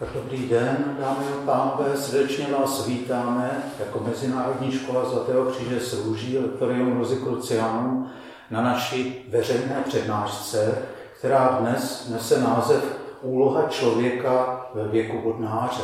Tak 0.00 0.08
dobrý 0.14 0.48
den, 0.48 0.96
dámy 1.00 1.24
a 1.32 1.46
pánové, 1.46 1.96
srdečně 1.96 2.46
vás 2.58 2.86
vítáme 2.86 3.62
jako 3.80 4.00
Mezinárodní 4.06 4.72
škola 4.72 5.04
Zlatého 5.04 5.44
kříže 5.44 5.80
s 5.80 6.04
růží 6.04 6.38
Lektorium 6.38 6.98
Rosicrucianum 6.98 8.10
na 8.50 8.62
naší 8.62 9.26
veřejné 9.28 9.84
přednášce, 9.88 10.78
která 11.18 11.58
dnes 11.60 12.08
nese 12.08 12.40
název 12.40 12.98
Úloha 13.22 13.68
člověka 13.68 14.66
ve 14.74 14.88
věku 14.88 15.20
vodnáře. 15.24 15.82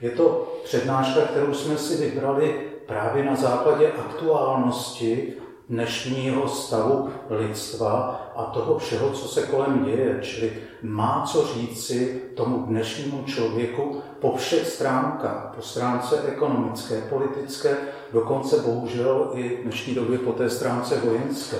Je 0.00 0.10
to 0.10 0.56
přednáška, 0.64 1.20
kterou 1.20 1.54
jsme 1.54 1.76
si 1.78 1.96
vybrali 1.96 2.70
právě 2.86 3.24
na 3.24 3.36
základě 3.36 3.92
aktuálnosti 3.92 5.34
dnešního 5.68 6.48
stavu 6.48 7.10
lidstva 7.30 8.20
a 8.36 8.44
toho 8.44 8.78
všeho, 8.78 9.10
co 9.10 9.28
se 9.28 9.42
kolem 9.42 9.84
děje. 9.84 10.18
Čili 10.22 10.52
má 10.82 11.24
co 11.26 11.46
říci 11.46 12.22
tomu 12.36 12.58
dnešnímu 12.58 13.24
člověku 13.24 14.02
po 14.20 14.36
všech 14.36 14.66
stránkách, 14.66 15.52
po 15.56 15.62
stránce 15.62 16.22
ekonomické, 16.22 17.00
politické, 17.00 17.76
dokonce 18.12 18.56
bohužel 18.56 19.30
i 19.34 19.56
v 19.56 19.62
dnešní 19.62 19.94
době 19.94 20.18
po 20.18 20.32
té 20.32 20.50
stránce 20.50 21.00
vojenské. 21.00 21.56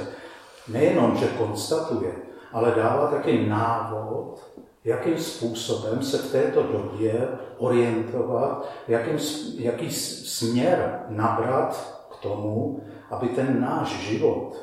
Nejenom, 0.69 1.17
že 1.17 1.27
konstatuje, 1.27 2.13
ale 2.53 2.73
dává 2.77 3.07
taky 3.07 3.47
návod, 3.49 4.51
jakým 4.85 5.19
způsobem 5.19 6.03
se 6.03 6.19
v 6.19 6.33
této 6.33 6.63
době 6.63 7.29
orientovat, 7.59 8.69
jakým, 8.89 9.19
jaký 9.59 9.91
směr 9.91 11.01
nabrat 11.09 11.97
k 12.13 12.17
tomu, 12.23 12.81
aby 13.11 13.29
ten 13.29 13.61
náš 13.61 13.89
život 13.89 14.57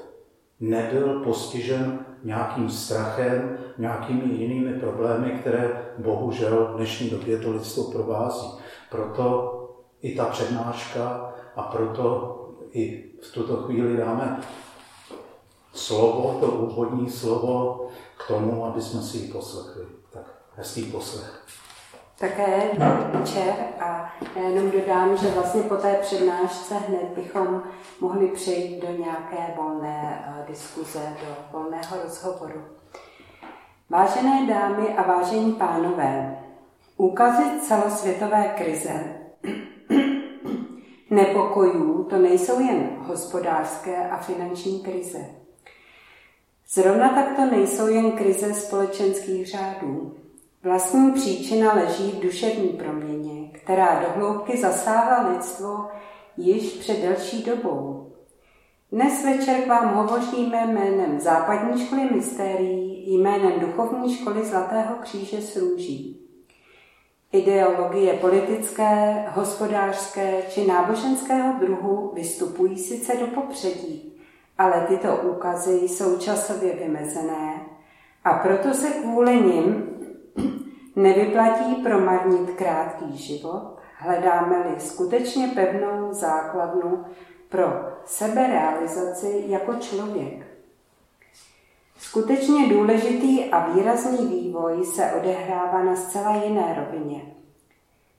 nebyl 0.59 1.23
postižen 1.23 2.05
nějakým 2.23 2.69
strachem, 2.69 3.57
nějakými 3.77 4.33
jinými 4.33 4.79
problémy, 4.79 5.31
které 5.31 5.93
bohužel 5.97 6.65
v 6.65 6.75
dnešní 6.75 7.09
době 7.09 7.37
to 7.37 7.51
lidstvo 7.51 7.91
provází. 7.91 8.47
Proto 8.91 9.59
i 10.01 10.15
ta 10.15 10.25
přednáška 10.25 11.33
a 11.55 11.63
proto 11.63 12.39
i 12.71 13.11
v 13.21 13.33
tuto 13.33 13.57
chvíli 13.57 13.97
dáme 13.97 14.41
slovo, 15.73 16.37
to 16.39 16.51
úvodní 16.51 17.09
slovo 17.09 17.87
k 18.17 18.27
tomu, 18.27 18.65
aby 18.65 18.81
jsme 18.81 19.01
si 19.01 19.17
ji 19.17 19.31
poslechli. 19.31 19.83
Tak 20.09 20.43
hezký 20.55 20.83
poslech. 20.83 21.62
Také 22.19 22.69
večer 23.11 23.53
a 23.79 24.13
já 24.35 24.49
jenom 24.49 24.71
dodám, 24.71 25.17
že 25.17 25.27
vlastně 25.27 25.61
po 25.61 25.75
té 25.75 25.93
přednášce 26.01 26.75
hned 26.75 27.03
bychom 27.15 27.63
mohli 28.01 28.27
přejít 28.27 28.81
do 28.81 29.03
nějaké 29.03 29.53
volné 29.57 30.25
eh, 30.27 30.45
diskuze, 30.47 30.99
do 30.99 31.57
volného 31.59 31.97
rozhovoru. 32.03 32.61
Vážené 33.89 34.47
dámy 34.47 34.87
a 34.97 35.01
vážení 35.01 35.53
pánové, 35.53 36.39
úkazy 36.97 37.43
celosvětové 37.61 38.53
krize 38.57 39.15
nepokojů 41.09 42.03
to 42.03 42.17
nejsou 42.17 42.59
jen 42.59 42.89
hospodářské 42.99 44.09
a 44.09 44.17
finanční 44.17 44.79
krize. 44.79 45.19
Zrovna 46.69 47.09
tak 47.09 47.35
to 47.35 47.45
nejsou 47.45 47.87
jen 47.87 48.11
krize 48.11 48.53
společenských 48.53 49.47
řádů. 49.47 50.22
Vlastní 50.63 51.11
příčina 51.11 51.73
leží 51.73 52.11
v 52.11 52.19
duševní 52.19 52.67
proměně, 52.67 53.49
která 53.51 53.99
do 54.01 54.07
hloubky 54.15 54.57
zasává 54.57 55.29
lidstvo 55.29 55.87
již 56.37 56.73
před 56.73 57.01
delší 57.01 57.43
dobou. 57.43 58.11
Dnes 58.91 59.25
večer 59.25 59.61
k 59.61 59.67
vám 59.67 59.95
hovoříme 59.95 60.67
jménem 60.67 61.19
Západní 61.19 61.85
školy 61.85 62.09
mystérií, 62.11 63.13
jménem 63.13 63.59
Duchovní 63.59 64.15
školy 64.15 64.45
Zlatého 64.45 64.95
kříže 65.01 65.41
s 65.41 65.57
růží. 65.57 66.19
Ideologie 67.31 68.13
politické, 68.13 69.25
hospodářské 69.29 70.41
či 70.49 70.67
náboženského 70.67 71.59
druhu 71.59 72.11
vystupují 72.13 72.77
sice 72.77 73.17
do 73.17 73.27
popředí, 73.27 74.13
ale 74.57 74.85
tyto 74.87 75.15
úkazy 75.15 75.75
jsou 75.75 76.17
časově 76.17 76.73
vymezené 76.73 77.73
a 78.23 78.33
proto 78.33 78.73
se 78.73 78.89
kvůli 78.89 79.35
nim 79.35 79.92
Nevyplatí 80.95 81.75
promarnit 81.75 82.51
krátký 82.51 83.17
život, 83.17 83.77
hledáme-li 83.97 84.79
skutečně 84.79 85.47
pevnou 85.47 86.13
základnu 86.13 87.05
pro 87.49 87.65
seberealizaci 88.05 89.43
jako 89.47 89.73
člověk. 89.73 90.47
Skutečně 91.97 92.69
důležitý 92.69 93.45
a 93.45 93.73
výrazný 93.73 94.27
vývoj 94.27 94.85
se 94.85 95.11
odehrává 95.11 95.83
na 95.83 95.95
zcela 95.95 96.35
jiné 96.35 96.75
rovině. 96.85 97.21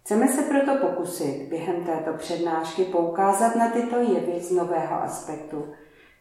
Chceme 0.03 0.29
se 0.29 0.43
proto 0.43 0.87
pokusit 0.87 1.49
během 1.49 1.85
této 1.85 2.13
přednášky 2.19 2.85
poukázat 2.85 3.57
na 3.57 3.71
tyto 3.71 3.97
jevy 3.97 4.41
z 4.41 4.51
nového 4.51 5.03
aspektu, 5.03 5.65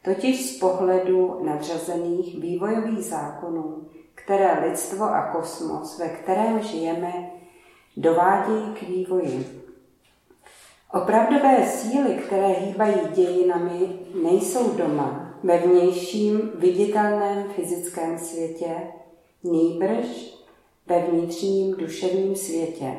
totiž 0.03 0.55
z 0.55 0.59
pohledu 0.59 1.39
nadřazených 1.43 2.41
vývojových 2.41 3.05
zákonů, 3.05 3.85
které 4.23 4.69
lidstvo 4.69 5.05
a 5.05 5.21
kosmos, 5.21 5.99
ve 5.99 6.09
kterém 6.09 6.61
žijeme, 6.61 7.31
dovádějí 7.97 8.73
k 8.73 8.81
vývoji. 8.81 9.63
Opravdové 10.93 11.67
síly, 11.67 12.15
které 12.15 12.47
hýbají 12.47 12.95
dějinami, 13.13 13.99
nejsou 14.23 14.71
doma, 14.71 15.33
ve 15.43 15.57
vnějším, 15.57 16.51
viditelném 16.55 17.49
fyzickém 17.49 18.19
světě, 18.19 18.75
nýbrž 19.43 20.35
ve 20.87 20.99
vnitřním 20.99 21.75
duševním 21.75 22.35
světě. 22.35 22.93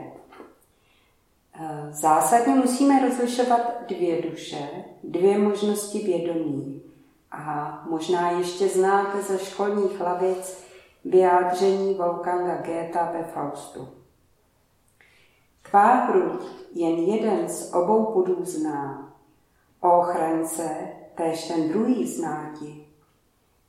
Zásadně 1.91 2.55
musíme 2.55 3.09
rozlišovat 3.09 3.61
dvě 3.89 4.23
duše, 4.23 4.69
dvě 5.05 5.39
možnosti 5.39 5.99
vědomí. 5.99 6.83
A 7.31 7.83
možná 7.91 8.31
ještě 8.31 8.69
znáte 8.69 9.23
ze 9.23 9.39
školních 9.39 10.01
lavic 10.01 10.65
vyjádření 11.05 11.95
Wolfganga 11.95 12.57
Goethe 12.57 13.09
ve 13.13 13.25
Faustu. 13.25 13.89
Tvá 15.71 15.95
hruď 15.95 16.47
jen 16.73 16.95
jeden 16.95 17.49
z 17.49 17.75
obou 17.75 18.05
pudů 18.05 18.45
zná, 18.45 19.13
o 19.81 19.99
ochrance 19.99 20.89
též 21.15 21.49
ten 21.49 21.69
druhý 21.69 22.07
zná 22.07 22.51
ti. 22.59 22.87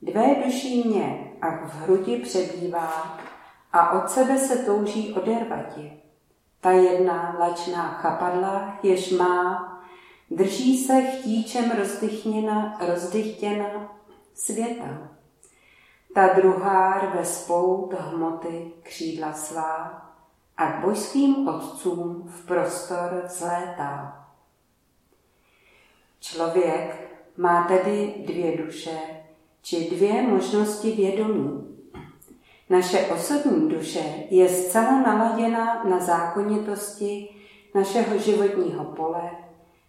Dvé 0.01 0.35
duší 0.45 0.87
mě 0.87 1.31
a 1.41 1.49
v 1.49 1.75
hrudi 1.75 2.17
přebývá 2.17 3.17
a 3.73 3.91
od 3.91 4.09
sebe 4.09 4.37
se 4.37 4.57
touží 4.57 5.13
odervati. 5.13 6.01
Ta 6.61 6.71
jedna 6.71 7.35
lačná 7.39 7.87
chapadla, 7.87 8.79
jež 8.83 9.11
má, 9.11 9.71
drží 10.31 10.77
se 10.77 11.01
chtíčem 11.01 11.71
rozdychněna, 11.71 12.77
rozdychtěna 12.87 13.95
světa. 14.33 15.14
Ta 16.15 16.27
druhá 16.27 16.99
rve 16.99 17.25
spout 17.25 17.93
hmoty 17.93 18.71
křídla 18.83 19.33
svá 19.33 20.01
a 20.57 20.71
k 20.71 20.85
božským 20.85 21.47
otcům 21.47 22.23
v 22.27 22.45
prostor 22.45 23.23
zlétá. 23.27 24.25
Člověk 26.19 27.17
má 27.37 27.67
tedy 27.67 28.23
dvě 28.27 28.57
duše, 28.57 28.99
či 29.61 29.89
dvě 29.95 30.21
možnosti 30.21 30.91
vědomí. 30.91 31.77
Naše 32.69 33.07
osobní 33.07 33.69
duše 33.69 34.03
je 34.29 34.49
zcela 34.49 35.01
naladěna 35.01 35.83
na 35.83 35.99
zákonitosti 35.99 37.29
našeho 37.75 38.17
životního 38.17 38.83
pole, 38.83 39.31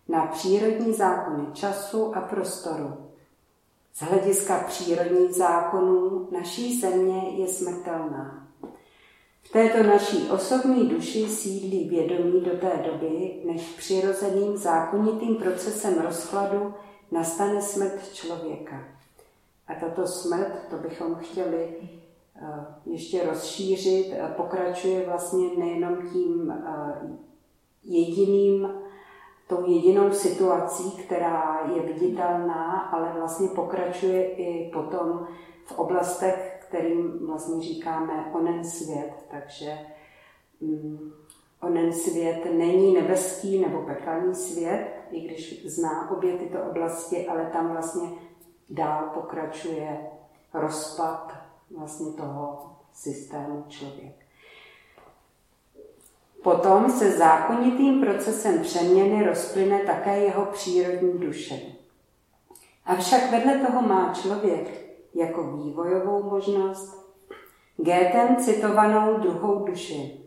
na 0.09 0.27
přírodní 0.27 0.93
zákony 0.93 1.47
času 1.53 2.17
a 2.17 2.21
prostoru. 2.21 3.06
Z 3.97 4.01
hlediska 4.01 4.59
přírodních 4.59 5.35
zákonů 5.35 6.29
naší 6.31 6.81
země 6.81 7.31
je 7.37 7.49
smrtelná. 7.49 8.49
V 9.43 9.53
této 9.53 9.83
naší 9.83 10.31
osobní 10.31 10.89
duši 10.89 11.29
sídlí 11.29 11.89
vědomí 11.89 12.41
do 12.41 12.51
té 12.51 12.85
doby, 12.91 13.43
než 13.45 13.63
přirozeným 13.63 14.57
zákonitým 14.57 15.37
procesem 15.37 16.03
rozkladu 16.03 16.75
nastane 17.11 17.63
smrt 17.63 18.13
člověka. 18.13 18.85
A 19.69 19.75
tato 19.75 20.07
smrt, 20.07 20.67
to 20.71 20.77
bychom 20.77 21.15
chtěli 21.15 21.77
eh, 21.81 22.65
ještě 22.87 23.27
rozšířit, 23.27 24.15
pokračuje 24.37 25.07
vlastně 25.07 25.49
nejenom 25.59 25.97
tím 26.13 26.51
eh, 26.51 27.17
jediným 27.85 28.69
tou 29.47 29.67
jedinou 29.67 30.13
situací, 30.13 30.91
která 30.91 31.61
je 31.75 31.83
viditelná, 31.83 32.81
ale 32.81 33.13
vlastně 33.13 33.49
pokračuje 33.49 34.35
i 34.35 34.71
potom 34.73 35.27
v 35.65 35.79
oblastech, 35.79 36.65
kterým 36.69 37.27
vlastně 37.27 37.63
říkáme 37.63 38.31
onen 38.33 38.65
svět. 38.65 39.13
Takže 39.31 39.79
mm, 40.61 41.13
onen 41.63 41.93
svět 41.93 42.47
není 42.53 42.95
nebeský 42.95 43.61
nebo 43.61 43.83
pekelný 43.83 44.35
svět, 44.35 44.89
i 45.11 45.21
když 45.21 45.67
zná 45.67 46.11
obě 46.11 46.37
tyto 46.37 46.63
oblasti, 46.63 47.27
ale 47.27 47.51
tam 47.53 47.73
vlastně 47.73 48.09
dál 48.71 49.11
pokračuje 49.15 50.11
rozpad 50.55 51.33
vlastně 51.77 52.13
toho 52.13 52.77
systému 52.93 53.65
člověk. 53.69 54.26
Potom 56.47 56.91
se 56.91 57.11
zákonitým 57.11 58.01
procesem 58.01 58.63
přeměny 58.63 59.27
rozplyne 59.27 59.79
také 59.79 60.19
jeho 60.19 60.45
přírodní 60.45 61.19
duše. 61.19 61.55
Avšak 62.85 63.31
vedle 63.31 63.59
toho 63.59 63.83
má 63.83 64.15
člověk 64.15 64.95
jako 65.15 65.57
vývojovou 65.57 66.31
možnost 66.31 67.15
Gétem 67.77 68.37
citovanou 68.37 69.19
druhou 69.19 69.65
duši. 69.65 70.21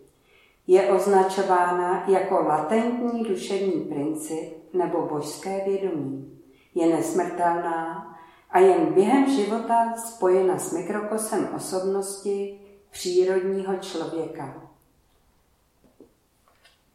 Je 0.68 0.92
označována 0.92 2.04
jako 2.08 2.36
latentní 2.36 3.24
duševní 3.24 3.82
princip 3.82 4.74
nebo 4.74 5.02
božské 5.02 5.62
vědomí. 5.66 6.40
Je 6.76 6.88
nesmrtelná 6.88 8.08
a 8.50 8.60
jen 8.60 8.86
během 8.86 9.30
života 9.30 9.94
spojena 9.98 10.58
s 10.58 10.74
mikrokosem 10.74 11.50
osobnosti 11.56 12.60
přírodního 12.90 13.76
člověka. 13.76 14.69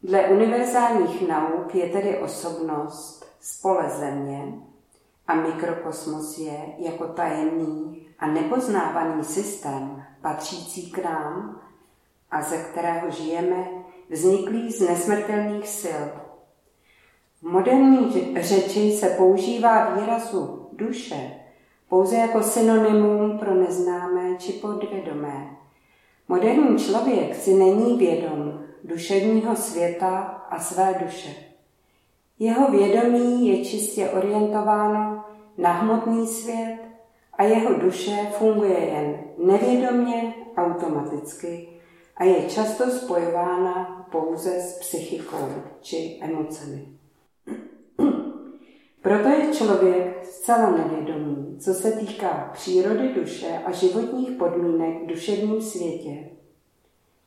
Dle 0.05 0.27
univerzálních 0.27 1.29
nauk 1.29 1.75
je 1.75 1.89
tedy 1.89 2.19
osobnost 2.19 3.27
spole 3.41 3.91
země 3.91 4.53
a 5.27 5.35
mikrokosmos 5.35 6.39
je 6.39 6.59
jako 6.79 7.07
tajemný 7.07 8.07
a 8.19 8.27
nepoznávaný 8.27 9.25
systém 9.25 10.05
patřící 10.21 10.91
k 10.91 11.05
nám 11.05 11.61
a 12.31 12.43
ze 12.43 12.57
kterého 12.57 13.11
žijeme, 13.11 13.69
vzniklý 14.11 14.73
z 14.73 14.81
nesmrtelných 14.81 15.69
sil. 15.81 16.03
V 17.43 17.43
moderní 17.43 18.35
řeči 18.41 18.93
se 18.93 19.09
používá 19.09 19.95
výrazu 19.95 20.69
duše 20.73 21.31
pouze 21.89 22.17
jako 22.17 22.43
synonymum 22.43 23.39
pro 23.39 23.55
neznámé 23.55 24.37
či 24.39 24.53
podvědomé. 24.53 25.64
Moderní 26.29 26.79
člověk 26.79 27.35
si 27.35 27.55
není 27.55 27.99
vědom 27.99 28.65
duševního 28.85 29.57
světa 29.57 30.19
a 30.51 30.59
své 30.59 30.95
duše. 31.05 31.35
Jeho 32.39 32.71
vědomí 32.71 33.49
je 33.49 33.65
čistě 33.65 34.09
orientováno 34.11 35.25
na 35.59 35.73
hmotný 35.73 36.27
svět 36.27 36.79
a 37.33 37.43
jeho 37.43 37.75
duše 37.75 38.27
funguje 38.39 38.79
jen 38.79 39.25
nevědomně, 39.39 40.35
automaticky 40.57 41.69
a 42.17 42.25
je 42.25 42.51
často 42.51 42.91
spojována 42.91 44.07
pouze 44.13 44.51
s 44.61 44.79
psychikou 44.79 45.49
či 45.81 46.19
emocemi. 46.21 46.87
Proto 49.05 49.29
je 49.29 49.55
člověk 49.55 50.25
zcela 50.25 50.71
nevědomý, 50.71 51.59
co 51.61 51.75
se 51.75 51.93
týká 51.93 52.51
přírody 52.53 53.15
duše 53.15 53.61
a 53.67 53.73
životních 53.73 54.31
podmínek 54.31 55.03
v 55.03 55.07
duševním 55.07 55.63
světě. 55.63 56.31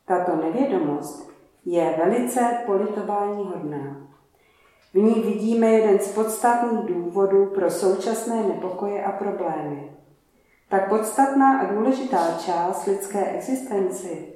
Tato 0.06 0.36
nevědomost 0.36 1.30
je 1.64 1.94
velice 2.04 2.40
politování 2.66 3.44
hodná. 3.44 4.08
V 4.94 4.98
ní 4.98 5.22
vidíme 5.22 5.66
jeden 5.66 5.98
z 5.98 6.14
podstatných 6.14 6.94
důvodů 6.94 7.46
pro 7.46 7.70
současné 7.70 8.42
nepokoje 8.42 9.04
a 9.04 9.12
problémy. 9.12 9.92
Tak 10.68 10.88
podstatná 10.88 11.58
a 11.58 11.72
důležitá 11.72 12.38
část 12.46 12.86
lidské 12.86 13.24
existenci, 13.24 14.32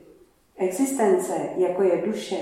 existence, 0.57 1.33
jako 1.57 1.83
je 1.83 2.03
duše, 2.07 2.37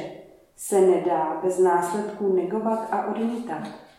se 0.56 0.81
nedá 0.81 1.41
bez 1.44 1.58
následků 1.58 2.32
negovat 2.32 2.88
a 2.91 3.06
odmítat. 3.06 3.90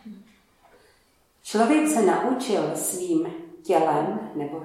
Člověk 1.52 1.88
se 1.88 2.02
naučil 2.02 2.72
svým 2.76 3.28
tělem 3.64 4.20
nebo 4.36 4.64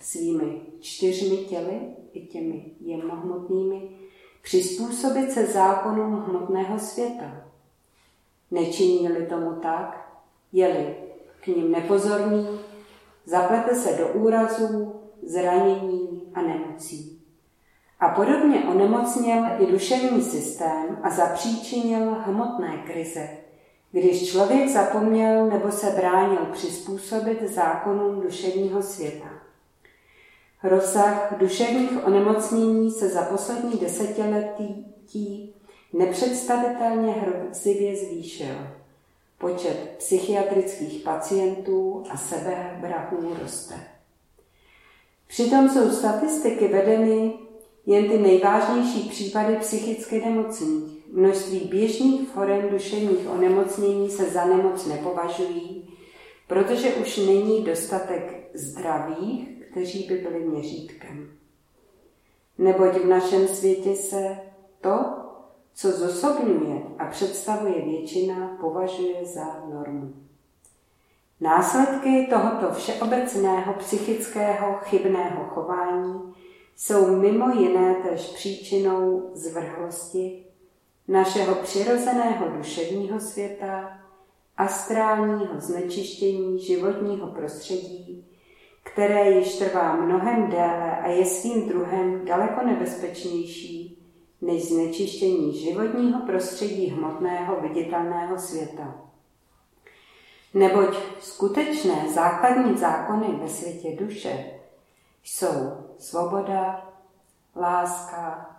svými 0.00 0.60
čtyřmi 0.80 1.36
těly, 1.36 1.80
i 2.12 2.26
těmi 2.26 2.64
jemnohmotnými, 2.80 3.90
přizpůsobit 4.42 5.32
se 5.32 5.46
zákonům 5.46 6.24
hmotného 6.28 6.78
světa. 6.78 7.44
Nečiní-li 8.50 9.26
tomu 9.26 9.52
tak, 9.52 10.18
je-li 10.52 10.96
k 11.40 11.46
ním 11.46 11.72
nepozorný, 11.72 12.46
zaplete 13.24 13.74
se 13.74 13.92
do 13.92 14.08
úrazů, 14.08 14.94
zranění 15.22 16.32
a 16.34 16.42
nemocí. 16.42 17.22
A 18.00 18.08
podobně 18.08 18.64
onemocněl 18.64 19.44
i 19.58 19.66
duševní 19.66 20.22
systém 20.22 20.98
a 21.02 21.10
zapříčinil 21.10 22.14
hmotné 22.14 22.82
krize, 22.86 23.28
když 23.92 24.30
člověk 24.30 24.68
zapomněl 24.68 25.46
nebo 25.46 25.72
se 25.72 25.90
bránil 25.90 26.46
přizpůsobit 26.52 27.42
zákonům 27.42 28.20
duševního 28.20 28.82
světa. 28.82 29.28
Rozsah 30.62 31.34
duševních 31.38 32.06
onemocnění 32.06 32.90
se 32.90 33.08
za 33.08 33.22
poslední 33.22 33.78
desetiletí 33.78 35.54
nepředstavitelně 35.92 37.12
hrozivě 37.12 37.96
zvýšil. 37.96 38.54
Počet 39.38 39.94
psychiatrických 39.98 41.02
pacientů 41.02 42.04
a 42.10 42.16
sebebrahů 42.16 43.34
roste. 43.42 43.74
Přitom 45.28 45.70
jsou 45.70 45.90
statistiky 45.90 46.68
vedeny 46.68 47.34
jen 47.86 48.08
ty 48.08 48.18
nejvážnější 48.18 49.08
případy 49.08 49.56
psychicky 49.56 50.20
nemocných. 50.24 51.01
Množství 51.14 51.60
běžných 51.60 52.28
forem 52.28 52.68
duševních 52.70 53.28
onemocnění 53.30 54.10
se 54.10 54.24
za 54.24 54.44
nemoc 54.44 54.86
nepovažují, 54.86 55.88
protože 56.48 56.94
už 56.94 57.16
není 57.16 57.64
dostatek 57.64 58.50
zdravých, 58.54 59.48
kteří 59.70 60.06
by 60.08 60.14
byli 60.14 60.44
měřítkem. 60.44 61.30
Neboť 62.58 62.94
v 62.94 63.06
našem 63.06 63.48
světě 63.48 63.94
se 63.94 64.36
to, 64.80 65.04
co 65.74 65.90
zosobňuje 65.90 66.82
a 66.98 67.06
představuje 67.06 67.82
většina, 67.84 68.56
považuje 68.60 69.24
za 69.24 69.64
normu. 69.74 70.14
Následky 71.40 72.26
tohoto 72.30 72.74
všeobecného 72.74 73.74
psychického 73.74 74.74
chybného 74.82 75.44
chování 75.44 76.34
jsou 76.76 77.16
mimo 77.16 77.48
jiné 77.48 77.94
tež 77.94 78.20
příčinou 78.20 79.30
zvrhlosti 79.34 80.44
našeho 81.08 81.54
přirozeného 81.54 82.48
duševního 82.48 83.20
světa, 83.20 83.98
astrálního 84.56 85.60
znečištění 85.60 86.60
životního 86.60 87.26
prostředí, 87.26 88.26
které 88.82 89.30
již 89.30 89.58
trvá 89.58 89.96
mnohem 89.96 90.50
déle 90.50 90.96
a 90.96 91.06
je 91.08 91.24
svým 91.24 91.68
druhem 91.68 92.24
daleko 92.24 92.66
nebezpečnější 92.66 93.98
než 94.40 94.68
znečištění 94.68 95.60
životního 95.60 96.20
prostředí 96.20 96.86
hmotného 96.86 97.60
viditelného 97.60 98.38
světa. 98.38 98.94
Neboť 100.54 100.96
skutečné 101.20 102.08
základní 102.14 102.78
zákony 102.78 103.26
ve 103.42 103.48
světě 103.48 103.96
duše 104.04 104.44
jsou 105.24 105.72
svoboda, 105.98 106.90
láska, 107.56 108.50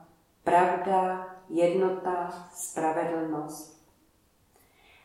pravda, 0.43 1.32
jednota, 1.53 2.33
spravedlnost. 2.53 3.87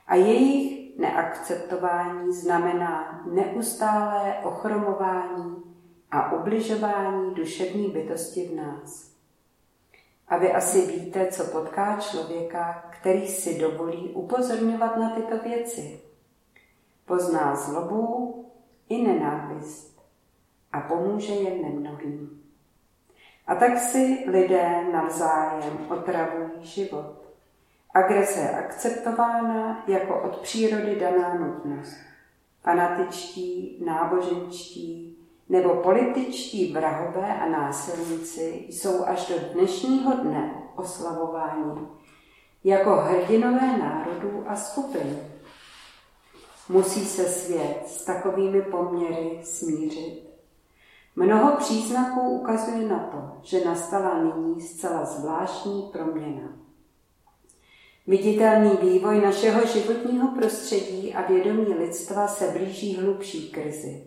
A 0.07 0.15
jejich 0.15 0.99
neakceptování 0.99 2.33
znamená 2.33 3.23
neustálé 3.33 4.35
ochromování 4.45 5.63
a 6.11 6.33
ubližování 6.33 7.35
duševní 7.35 7.89
bytosti 7.89 8.49
v 8.49 8.55
nás. 8.55 9.13
A 10.29 10.37
vy 10.37 10.53
asi 10.53 10.87
víte, 10.87 11.27
co 11.27 11.45
potká 11.45 12.01
člověka, 12.01 12.91
který 13.01 13.27
si 13.27 13.59
dovolí 13.61 14.09
upozorňovat 14.09 14.97
na 14.97 15.11
tyto 15.11 15.39
věci. 15.39 16.01
Pozná 17.05 17.57
zlobu 17.57 18.35
i 18.89 19.03
nenávist 19.03 20.03
a 20.73 20.81
pomůže 20.81 21.33
jen 21.33 21.63
nemnohým. 21.63 22.38
A 23.49 23.55
tak 23.55 23.79
si 23.79 24.25
lidé 24.27 24.85
navzájem 24.93 25.87
otravují 25.91 26.51
život. 26.61 27.15
Agrese 27.95 28.41
je 28.41 28.51
akceptována 28.51 29.85
jako 29.87 30.23
od 30.23 30.37
přírody 30.37 30.97
daná 31.01 31.35
nutnost. 31.35 31.97
Fanatičtí, 32.63 33.79
náboženští, 33.87 35.19
nebo 35.49 35.75
političtí 35.75 36.73
vrahové 36.73 37.35
a 37.35 37.49
násilníci 37.49 38.67
jsou 38.69 39.05
až 39.05 39.29
do 39.29 39.35
dnešního 39.53 40.13
dne 40.17 40.63
oslavováni 40.77 41.87
jako 42.65 42.91
hrdinové 42.91 43.79
národů 43.79 44.45
a 44.47 44.57
skupin. 44.57 45.19
Musí 46.69 47.05
se 47.07 47.25
svět 47.25 47.83
s 47.87 48.05
takovými 48.05 48.63
poměry 48.63 49.41
smířit. 49.43 50.28
Mnoho 51.19 51.57
příznaků 51.57 52.21
ukazuje 52.21 52.89
na 52.89 52.99
to, 52.99 53.41
že 53.43 53.65
nastala 53.65 54.23
nyní 54.23 54.61
zcela 54.61 55.05
zvláštní 55.05 55.91
proměna. 55.93 56.59
Viditelný 58.07 58.71
vývoj 58.83 59.21
našeho 59.21 59.67
životního 59.67 60.29
prostředí 60.29 61.15
a 61.15 61.29
vědomí 61.29 61.75
lidstva 61.75 62.29
se 62.29 62.49
blíží 62.59 62.97
hlubší 62.97 63.51
krizi. 63.51 64.05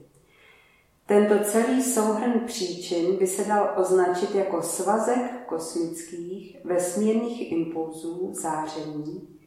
Tento 1.06 1.40
celý 1.44 1.84
souhrn 1.84 2.40
příčin 2.46 3.18
by 3.18 3.28
se 3.28 3.44
dal 3.44 3.74
označit 3.78 4.36
jako 4.36 4.62
svazek 4.62 5.46
kosmických 5.46 6.58
vesmírných 6.64 7.52
impulzů 7.52 8.34
záření, 8.34 9.38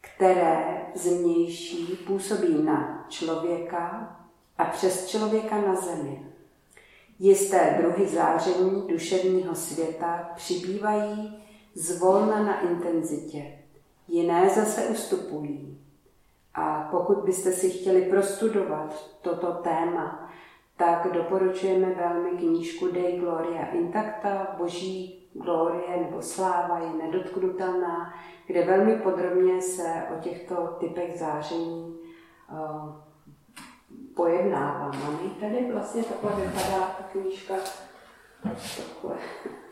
které 0.00 0.86
zmější 0.94 1.98
působí 2.06 2.62
na 2.62 3.06
člověka 3.08 4.16
a 4.58 4.64
přes 4.64 5.08
člověka 5.08 5.60
na 5.60 5.74
zemi. 5.74 6.28
Jisté 7.18 7.76
druhy 7.80 8.06
záření 8.06 8.82
duševního 8.88 9.54
světa 9.54 10.30
přibývají 10.34 11.42
zvolna 11.74 12.42
na 12.42 12.60
intenzitě, 12.60 13.58
jiné 14.08 14.48
zase 14.48 14.86
ustupují. 14.86 15.78
A 16.54 16.88
pokud 16.90 17.18
byste 17.18 17.52
si 17.52 17.70
chtěli 17.70 18.02
prostudovat 18.02 19.10
toto 19.22 19.52
téma, 19.52 20.30
tak 20.76 21.12
doporučujeme 21.12 21.94
velmi 21.94 22.30
knížku 22.30 22.88
Dei 22.92 23.18
Gloria 23.20 23.66
Intacta, 23.66 24.54
Boží 24.58 25.28
glorie 25.32 25.96
nebo 25.96 26.22
sláva 26.22 26.78
je 26.78 27.06
nedotknutelná, 27.06 28.14
kde 28.46 28.64
velmi 28.64 28.96
podrobně 28.96 29.62
se 29.62 30.02
o 30.16 30.20
těchto 30.20 30.54
typech 30.80 31.18
záření 31.18 31.98
uh, 34.18 34.24
pojednává. 34.24 34.92
Máme 35.04 35.30
tady 35.40 35.72
vlastně 35.72 36.02
takhle 36.04 36.46
vypadá 36.46 36.96
ta 36.98 37.04
knížka, 37.12 37.54
takhle 38.42 39.16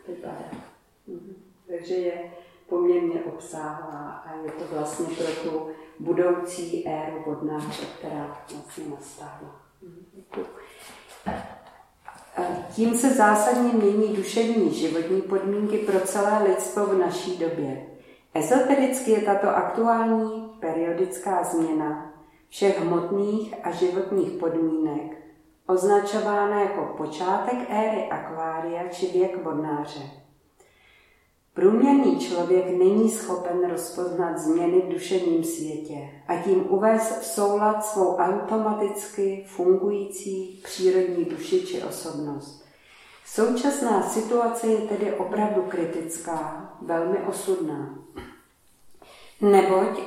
vypadá. 0.07 0.33
Mhm. 1.07 1.35
Takže 1.67 1.93
je 1.93 2.31
poměrně 2.69 3.23
obsáhlá 3.23 4.23
a 4.25 4.35
je 4.45 4.51
to 4.51 4.75
vlastně 4.75 5.05
pro 5.15 5.49
tu 5.49 5.69
budoucí 5.99 6.87
éru 6.87 7.23
vodnáře, 7.25 7.85
která 7.97 8.37
vlastně 8.51 8.85
nastává. 8.89 9.61
Mhm. 9.81 10.45
Tím 12.75 12.97
se 12.97 13.13
zásadně 13.13 13.73
mění 13.73 14.15
duševní 14.15 14.73
životní 14.73 15.21
podmínky 15.21 15.77
pro 15.77 15.99
celé 15.99 16.43
lidstvo 16.43 16.85
v 16.85 16.97
naší 16.97 17.37
době. 17.37 17.85
Ezotericky 18.33 19.11
je 19.11 19.21
tato 19.21 19.49
aktuální 19.49 20.53
periodická 20.59 21.43
změna 21.43 22.16
všech 22.49 22.79
hmotných 22.79 23.53
a 23.63 23.71
životních 23.71 24.31
podmínek 24.31 25.17
označována 25.67 26.61
jako 26.61 26.93
počátek 26.97 27.55
éry 27.69 28.03
akvária 28.03 28.87
či 28.87 29.07
věk 29.07 29.43
vodnáře. 29.43 30.01
Průměrný 31.53 32.19
člověk 32.19 32.65
není 32.77 33.09
schopen 33.09 33.69
rozpoznat 33.69 34.37
změny 34.37 34.81
v 34.81 34.93
duševním 34.93 35.43
světě 35.43 36.09
a 36.27 36.35
tím 36.35 36.65
uvést 36.69 37.19
v 37.19 37.25
soulad 37.25 37.85
svou 37.85 38.15
automaticky 38.15 39.45
fungující 39.47 40.61
přírodní 40.63 41.25
duši 41.25 41.65
či 41.65 41.83
osobnost. 41.83 42.65
Současná 43.25 44.01
situace 44.01 44.67
je 44.67 44.77
tedy 44.77 45.13
opravdu 45.13 45.61
kritická, 45.61 46.73
velmi 46.81 47.17
osudná. 47.17 47.99
Neboť 49.41 49.99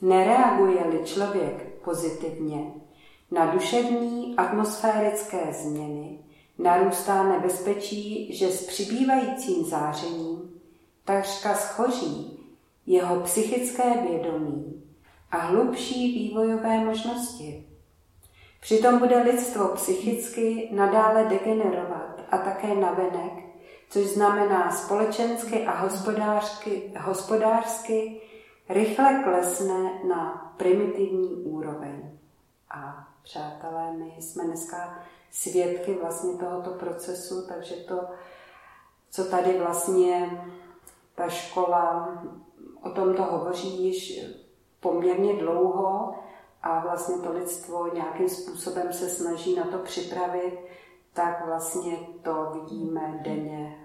nereaguje-li 0.00 1.04
člověk 1.04 1.67
pozitivně 1.88 2.72
na 3.30 3.46
duševní 3.46 4.34
atmosférické 4.36 5.38
změny, 5.52 6.18
narůstá 6.58 7.22
nebezpečí, 7.22 8.36
že 8.36 8.48
s 8.48 8.66
přibývajícím 8.66 9.64
zářením 9.64 10.60
takřka 11.04 11.54
schoří 11.54 12.40
jeho 12.86 13.20
psychické 13.20 13.82
vědomí 14.10 14.82
a 15.30 15.36
hlubší 15.36 16.14
vývojové 16.14 16.84
možnosti. 16.84 17.66
Přitom 18.60 18.98
bude 18.98 19.22
lidstvo 19.22 19.68
psychicky 19.68 20.68
nadále 20.72 21.24
degenerovat 21.24 22.20
a 22.30 22.38
také 22.38 22.74
navenek, 22.74 23.32
což 23.90 24.06
znamená 24.06 24.70
společensky 24.72 25.66
a 25.66 25.80
hospodářsky, 25.80 26.82
hospodářsky 27.00 28.20
rychle 28.68 29.22
klesne 29.24 30.00
na 30.08 30.52
primitivní 30.56 31.28
úroveň. 31.28 32.10
A 32.70 33.08
přátelé, 33.22 33.92
my 33.92 34.14
jsme 34.18 34.44
dneska 34.44 34.98
svědky 35.30 35.94
vlastně 35.94 36.32
tohoto 36.32 36.70
procesu, 36.70 37.46
takže 37.46 37.74
to, 37.74 38.00
co 39.10 39.24
tady 39.24 39.58
vlastně 39.58 40.42
ta 41.14 41.28
škola 41.28 42.14
o 42.82 42.90
tomto 42.90 43.22
hovoří 43.22 43.84
již 43.84 44.24
poměrně 44.80 45.34
dlouho 45.34 46.14
a 46.62 46.80
vlastně 46.80 47.16
to 47.16 47.32
lidstvo 47.32 47.94
nějakým 47.94 48.28
způsobem 48.28 48.92
se 48.92 49.08
snaží 49.08 49.56
na 49.56 49.64
to 49.64 49.78
připravit, 49.78 50.58
tak 51.12 51.46
vlastně 51.46 51.98
to 52.22 52.50
vidíme 52.52 53.20
denně, 53.24 53.78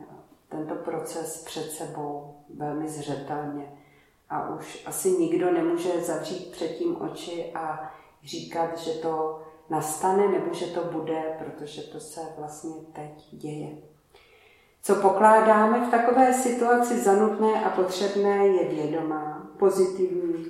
tento 0.50 0.75
proces 0.75 1.44
před 1.44 1.72
sebou 1.72 2.36
velmi 2.56 2.90
zřetelně. 2.90 3.83
A 4.30 4.56
už 4.56 4.84
asi 4.86 5.12
nikdo 5.12 5.51
nemůže 5.51 6.01
zavřít 6.01 6.51
předtím 6.51 7.01
oči 7.01 7.51
a 7.56 7.92
říkat, 8.24 8.77
že 8.77 8.92
to 8.92 9.42
nastane 9.70 10.27
nebo 10.27 10.53
že 10.53 10.65
to 10.65 10.82
bude, 10.84 11.22
protože 11.39 11.82
to 11.82 12.00
se 12.00 12.22
vlastně 12.38 12.74
teď 12.94 13.30
děje. 13.32 13.77
Co 14.84 14.96
pokládáme 14.96 15.88
v 15.88 15.92
takové 15.92 16.34
situaci 16.34 17.00
za 17.00 17.13
nutné 17.13 17.65
a 17.65 17.70
potřebné, 17.70 18.48
je 18.48 18.68
vědomá, 18.70 19.48
pozitivní, 19.60 20.46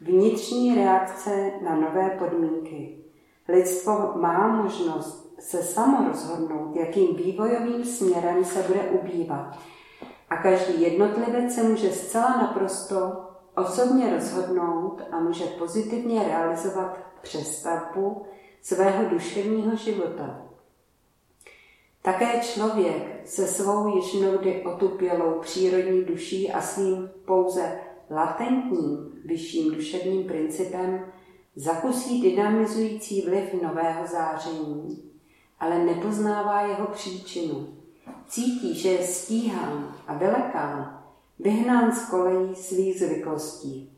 vnitřní 0.00 0.74
reakce 0.74 1.50
na 1.62 1.76
nové 1.76 2.10
podmínky. 2.10 2.98
Lidstvo 3.48 4.12
má 4.14 4.62
možnost 4.62 5.34
se 5.38 5.62
samo 5.62 6.08
rozhodnout, 6.08 6.76
jakým 6.76 7.16
vývojovým 7.16 7.84
směrem 7.84 8.44
se 8.44 8.62
bude 8.62 8.80
ubývat. 8.80 9.58
A 10.30 10.36
každý 10.36 10.82
jednotlivec 10.82 11.54
se 11.54 11.62
může 11.62 11.92
zcela 11.92 12.36
naprosto 12.36 13.24
osobně 13.56 14.14
rozhodnout 14.14 15.02
a 15.10 15.20
může 15.20 15.44
pozitivně 15.44 16.22
realizovat 16.22 16.98
přestavbu 17.22 18.26
svého 18.62 19.04
duševního 19.10 19.76
života. 19.76 20.42
Také 22.02 22.40
člověk 22.40 23.22
se 23.24 23.46
svou 23.46 23.96
již 23.96 24.12
mnohdy 24.12 24.62
otupělou 24.62 25.38
přírodní 25.40 26.04
duší 26.04 26.52
a 26.52 26.60
svým 26.60 27.10
pouze 27.24 27.78
latentním 28.10 29.20
vyšším 29.24 29.74
duševním 29.74 30.24
principem 30.24 31.06
zakusí 31.56 32.22
dynamizující 32.22 33.22
vliv 33.22 33.62
nového 33.62 34.06
záření, 34.06 35.10
ale 35.60 35.78
nepoznává 35.78 36.60
jeho 36.60 36.86
příčinu. 36.86 37.83
Cítí, 38.28 38.74
že 38.74 38.88
je 38.88 39.06
stíhán 39.06 39.94
a 40.06 40.14
vylekán, 40.14 41.02
vyhnán 41.38 41.92
z 41.92 42.10
kolejí 42.10 42.54
svých 42.54 42.98
zvyklostí. 42.98 43.90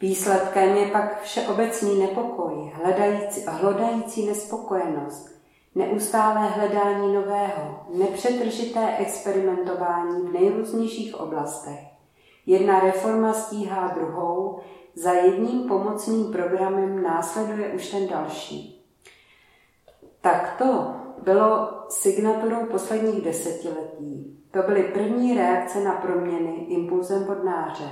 Výsledkem 0.00 0.76
je 0.76 0.86
pak 0.86 1.22
všeobecný 1.22 1.98
nepokoj, 1.98 2.72
hledající, 2.74 3.44
hledající 3.48 4.26
nespokojenost, 4.26 5.30
neustálé 5.74 6.48
hledání 6.48 7.14
nového, 7.14 7.86
nepřetržité 7.94 8.96
experimentování 8.98 10.20
v 10.20 10.32
nejrůznějších 10.32 11.20
oblastech. 11.20 11.80
Jedna 12.46 12.80
reforma 12.80 13.32
stíhá 13.32 13.88
druhou, 13.88 14.60
za 14.94 15.12
jedním 15.12 15.68
pomocným 15.68 16.32
programem 16.32 17.02
následuje 17.02 17.68
už 17.68 17.90
ten 17.90 18.08
další. 18.08 18.84
Tak 20.20 20.54
to 20.58 20.94
bylo 21.24 21.68
signaturou 21.88 22.66
posledních 22.66 23.24
desetiletí. 23.24 24.38
To 24.50 24.62
byly 24.62 24.82
první 24.82 25.34
reakce 25.34 25.84
na 25.84 25.92
proměny 25.92 26.66
impulzem 26.68 27.24
vodnáře. 27.24 27.90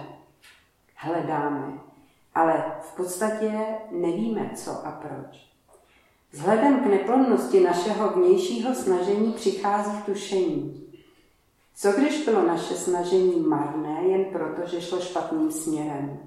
Hledáme, 0.97 1.73
ale 2.35 2.65
v 2.81 2.97
podstatě 2.97 3.53
nevíme 3.91 4.51
co 4.55 4.71
a 4.71 4.91
proč. 4.91 5.53
Vzhledem 6.33 6.81
k 6.81 6.87
neplodnosti 6.87 7.61
našeho 7.61 8.11
vnějšího 8.11 8.75
snažení 8.75 9.33
přichází 9.33 10.03
tušení. 10.03 10.93
Co 11.77 11.93
když 11.93 12.25
bylo 12.25 12.43
naše 12.43 12.75
snažení 12.75 13.41
marné 13.41 14.03
jen 14.03 14.25
proto, 14.25 14.67
že 14.67 14.81
šlo 14.81 15.01
špatným 15.01 15.53
směrem? 15.53 16.19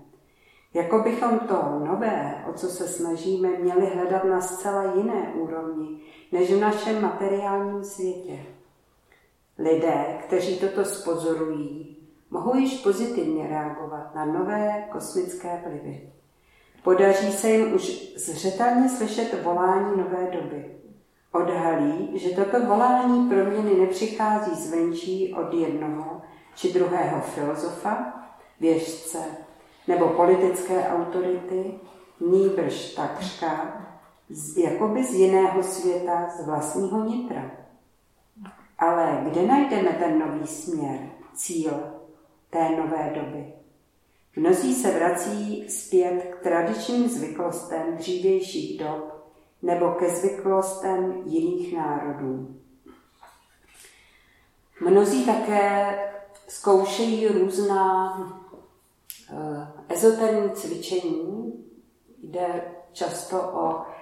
Jako 0.74 1.00
bychom 1.00 1.40
to 1.40 1.82
nové, 1.86 2.46
o 2.50 2.54
co 2.54 2.68
se 2.68 2.88
snažíme, 2.88 3.50
měli 3.50 3.86
hledat 3.86 4.24
na 4.24 4.42
zcela 4.42 4.84
jiné 4.84 5.34
úrovni, 5.34 6.02
než 6.32 6.51
v 6.53 6.60
našem 6.60 7.01
materiálním 7.01 7.84
světě. 7.84 8.39
Lidé, 9.60 10.17
kteří 10.24 10.60
toto 10.60 10.86
spozorují, 10.86 11.98
mohou 12.29 12.55
již 12.55 12.82
pozitivně 12.82 13.48
reagovat 13.48 14.15
na 14.15 14.25
nové 14.25 14.88
kosmické 14.91 15.63
vlivy. 15.67 16.10
Podaří 16.84 17.32
se 17.32 17.50
jim 17.50 17.74
už 17.74 18.13
zřetelně 18.15 18.89
slyšet 18.89 19.44
volání 19.44 19.98
nové 19.98 20.32
doby. 20.32 20.75
Odhalí, 21.32 22.20
že 22.20 22.29
toto 22.29 22.65
volání 22.65 23.29
proměny 23.29 23.79
nepřichází 23.79 24.55
zvenčí 24.55 25.34
od 25.34 25.53
jednoho 25.53 26.22
či 26.55 26.74
druhého 26.74 27.22
filozofa, 27.22 28.13
věžce 28.60 29.17
nebo 29.88 30.08
politické 30.08 30.88
autority, 30.88 31.79
nýbrž 32.20 32.94
takřka 32.94 33.85
z, 34.29 34.58
jakoby 34.58 35.03
z 35.03 35.13
jiného 35.13 35.63
světa, 35.63 36.29
z 36.38 36.46
vlastního 36.46 37.03
nitra. 37.03 37.51
Ale 38.77 39.22
kde 39.29 39.48
najdeme 39.48 39.89
ten 39.89 40.20
nový 40.20 40.48
směr, 40.48 41.00
cíl 41.36 41.72
té 42.50 42.70
nové 42.70 43.13
doby? 43.15 43.53
Mnozí 44.36 44.75
se 44.75 44.91
vrací 44.91 45.70
zpět 45.70 46.36
k 46.36 46.44
tradičním 46.44 47.10
zvyklostem 47.10 47.98
dřívějších 47.98 48.79
dob 48.79 49.15
nebo 49.62 49.91
ke 49.91 50.10
zvyklostem 50.10 51.22
jiných 51.25 51.77
národů. 51.77 52.55
Mnozí 54.82 55.25
také 55.25 56.00
zkoušejí 56.48 57.27
různá 57.27 58.17
eh, 59.29 59.67
ezoterní 59.89 60.50
cvičení. 60.51 61.53
Jde 62.24 62.62
často 62.91 63.41
o 63.41 63.95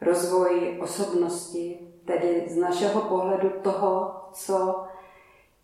rozvoj 0.00 0.78
osobnosti, 0.82 1.78
tedy 2.04 2.44
z 2.48 2.56
našeho 2.56 3.00
pohledu 3.00 3.50
toho, 3.62 4.14
co 4.32 4.84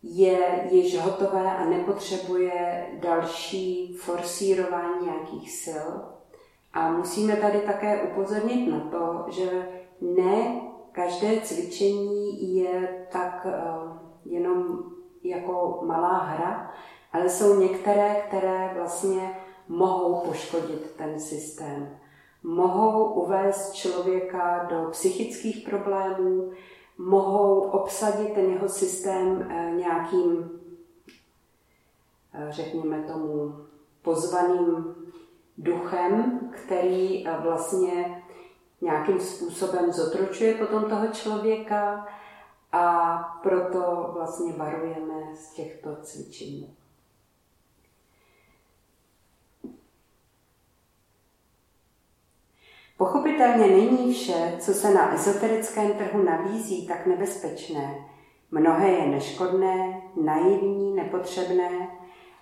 je 0.03 0.67
již 0.71 0.99
hotové 0.99 1.57
a 1.57 1.65
nepotřebuje 1.65 2.87
další 2.99 3.97
forsírování 3.97 5.05
nějakých 5.05 5.51
sil. 5.63 5.87
A 6.73 6.91
musíme 6.91 7.35
tady 7.35 7.59
také 7.59 8.01
upozornit 8.01 8.67
na 8.67 8.79
to, 8.79 9.25
že 9.31 9.67
ne 10.01 10.61
každé 10.91 11.41
cvičení 11.41 12.55
je 12.55 13.05
tak 13.11 13.45
uh, 13.45 13.97
jenom 14.25 14.83
jako 15.23 15.79
malá 15.85 16.17
hra, 16.17 16.71
ale 17.13 17.29
jsou 17.29 17.59
některé, 17.59 18.15
které 18.27 18.71
vlastně 18.75 19.39
mohou 19.67 20.27
poškodit 20.27 20.91
ten 20.97 21.19
systém. 21.19 21.99
Mohou 22.43 23.13
uvést 23.13 23.73
člověka 23.73 24.63
do 24.69 24.89
psychických 24.91 25.69
problémů, 25.69 26.51
mohou 26.97 27.59
obsadit 27.59 28.33
ten 28.33 28.45
jeho 28.51 28.69
systém 28.69 29.47
eh, 29.51 29.71
nějakým, 29.71 30.59
eh, 32.33 32.47
řekněme 32.49 33.03
tomu, 33.03 33.55
pozvaným 34.01 34.95
duchem, 35.57 36.39
který 36.53 37.27
eh, 37.27 37.37
vlastně 37.39 38.23
nějakým 38.81 39.19
způsobem 39.19 39.91
zotročuje 39.91 40.53
potom 40.53 40.89
toho 40.89 41.07
člověka 41.07 42.07
a 42.71 43.17
proto 43.43 44.09
vlastně 44.13 44.53
varujeme 44.53 45.35
z 45.35 45.53
těchto 45.53 45.95
cvičení. 46.01 46.76
Pochopitelně 52.97 53.67
není 53.67 54.13
vše, 54.13 54.55
co 54.59 54.73
se 54.73 54.93
na 54.93 55.13
ezoterickém 55.13 55.93
trhu 55.93 56.23
nabízí, 56.23 56.87
tak 56.87 57.05
nebezpečné. 57.05 58.05
Mnohé 58.51 58.89
je 58.89 59.07
neškodné, 59.07 60.01
naivní, 60.23 60.95
nepotřebné 60.95 61.87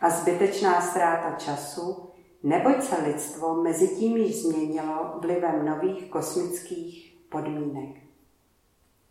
a 0.02 0.10
zbytečná 0.10 0.82
ztráta 0.82 1.32
času, 1.32 2.10
neboť 2.44 2.82
se 2.82 3.02
lidstvo 3.02 3.64
mezi 3.64 3.88
tím 3.88 4.18
již 4.18 4.42
změnilo 4.42 5.14
vlivem 5.20 5.66
nových 5.66 6.10
kosmických 6.10 7.18
podmínek. 7.30 7.96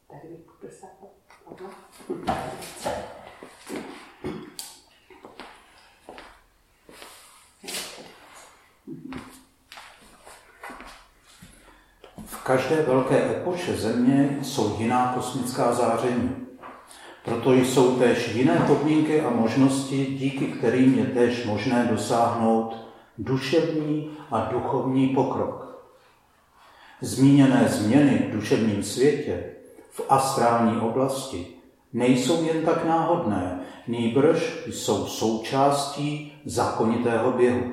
Tady 0.09 0.29
bych 0.29 0.45
každé 12.45 12.83
velké 12.83 13.31
epoše 13.31 13.77
Země 13.77 14.39
jsou 14.43 14.77
jiná 14.79 15.13
kosmická 15.15 15.73
záření. 15.73 16.37
Proto 17.25 17.53
jsou 17.53 17.99
též 17.99 18.35
jiné 18.35 18.65
podmínky 18.67 19.21
a 19.21 19.31
možnosti, 19.31 20.07
díky 20.07 20.47
kterým 20.47 20.99
je 20.99 21.07
též 21.07 21.45
možné 21.45 21.89
dosáhnout 21.91 22.77
duševní 23.19 24.11
a 24.31 24.49
duchovní 24.53 25.09
pokrok. 25.09 25.85
Zmíněné 27.01 27.69
změny 27.69 28.27
v 28.29 28.33
duševním 28.33 28.83
světě 28.83 29.45
v 29.91 30.01
astrální 30.09 30.81
oblasti 30.81 31.47
nejsou 31.93 32.45
jen 32.45 32.65
tak 32.65 32.85
náhodné, 32.85 33.61
nýbrž 33.87 34.67
jsou 34.67 35.07
součástí 35.07 36.33
zákonitého 36.45 37.33
běhu. 37.33 37.73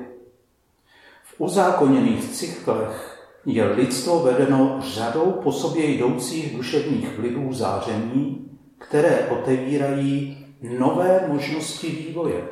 V 1.24 1.40
uzákoněných 1.40 2.30
cyklech 2.30 3.11
je 3.46 3.64
lidstvo 3.64 4.18
vedeno 4.18 4.78
řadou 4.82 5.40
po 5.42 5.52
sobě 5.52 5.84
jdoucích 5.86 6.56
duševních 6.56 7.18
vlivů 7.18 7.52
záření, 7.52 8.50
které 8.78 9.28
otevírají 9.28 10.46
nové 10.78 11.24
možnosti 11.28 11.86
vývoje. 11.86 12.44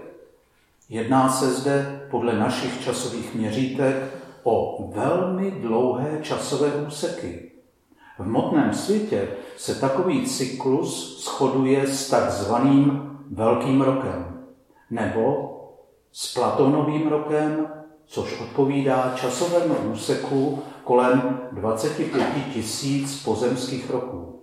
Jedná 0.89 1.29
se 1.29 1.51
zde 1.51 2.07
podle 2.11 2.39
našich 2.39 2.85
časových 2.85 3.35
měřítek 3.35 3.97
o 4.43 4.89
velmi 4.95 5.51
dlouhé 5.51 6.19
časové 6.23 6.69
úseky, 6.87 7.51
v 8.21 8.27
modném 8.27 8.75
světě 8.75 9.29
se 9.57 9.75
takový 9.75 10.27
cyklus 10.27 11.25
shoduje 11.25 11.87
s 11.87 12.11
takzvaným 12.11 13.11
Velkým 13.31 13.81
rokem 13.81 14.41
nebo 14.91 15.57
s 16.13 16.35
Platonovým 16.35 17.09
rokem, 17.09 17.69
což 18.07 18.41
odpovídá 18.41 19.13
časovému 19.17 19.75
úseku 19.93 20.63
kolem 20.91 21.41
25 21.53 22.23
tisíc 22.53 23.23
pozemských 23.25 23.91
roků. 23.91 24.43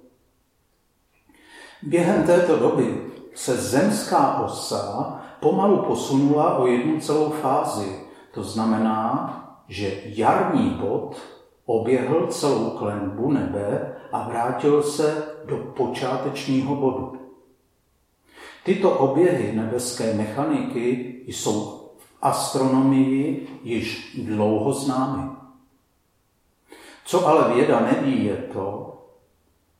Během 1.83 2.23
této 2.23 2.59
doby 2.59 3.05
se 3.35 3.57
zemská 3.57 4.39
osa 4.39 5.19
pomalu 5.39 5.77
posunula 5.77 6.57
o 6.57 6.67
jednu 6.67 6.99
celou 6.99 7.29
fázi. 7.29 7.99
To 8.33 8.43
znamená, 8.43 9.33
že 9.67 10.01
jarní 10.05 10.69
bod 10.69 11.15
oběhl 11.65 12.27
celou 12.27 12.69
klenbu 12.69 13.31
nebe 13.31 13.95
a 14.11 14.29
vrátil 14.29 14.83
se 14.83 15.23
do 15.45 15.57
počátečního 15.57 16.75
bodu. 16.75 17.19
Tyto 18.63 18.91
oběhy 18.91 19.55
nebeské 19.55 20.13
mechaniky 20.13 21.15
jsou 21.27 21.53
v 21.97 22.17
astronomii 22.21 23.47
již 23.63 24.17
dlouho 24.23 24.73
známy. 24.73 25.36
Co 27.07 27.27
ale 27.27 27.53
věda 27.53 27.79
neví, 27.79 28.25
je 28.25 28.35
to, 28.35 28.97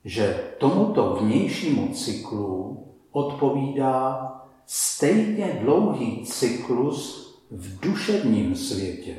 že 0.06 0.44
tomuto 0.58 1.18
vnějšímu 1.22 1.88
cyklu 1.94 2.84
odpovídá 3.12 4.32
stejně 4.66 5.60
dlouhý 5.62 6.26
cyklus 6.26 7.28
v 7.52 7.80
duševním 7.80 8.56
světě. 8.56 9.16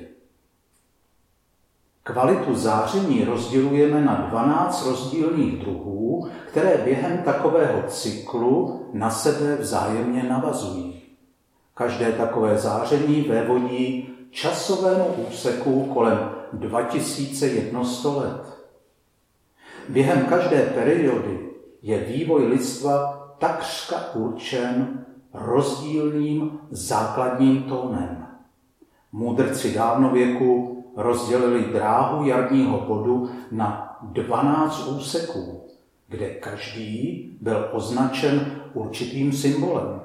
Kvalitu 2.03 2.55
záření 2.55 3.25
rozdělujeme 3.25 4.01
na 4.01 4.15
12 4.15 4.87
rozdílných 4.87 5.57
druhů, 5.57 6.29
které 6.49 6.77
během 6.85 7.23
takového 7.23 7.83
cyklu 7.89 8.87
na 8.93 9.11
sebe 9.11 9.57
vzájemně 9.57 10.23
navazují. 10.23 11.03
Každé 11.75 12.13
takové 12.13 12.59
záření 12.59 13.21
vévodí 13.21 14.09
časovému 14.31 15.15
úseku 15.31 15.85
kolem 15.95 16.38
2100 16.53 18.19
let. 18.19 18.59
Během 19.89 20.27
každé 20.27 20.63
periody 20.63 21.51
je 21.83 21.99
vývoj 21.99 22.47
lidstva 22.47 23.19
takřka 23.39 24.15
určen 24.15 25.05
rozdílným 25.35 26.59
základním 26.71 27.63
tónem. 27.63 28.27
Mudrci 29.13 29.75
dávnověku 29.75 30.85
rozdělili 30.97 31.65
dráhu 31.65 32.25
jarního 32.25 32.81
bodu 32.81 33.31
na 33.51 33.99
12 34.03 34.89
úseků, 34.89 35.65
kde 36.09 36.29
každý 36.29 37.39
byl 37.41 37.69
označen 37.73 38.63
určitým 38.75 39.33
symbolem. 39.33 40.01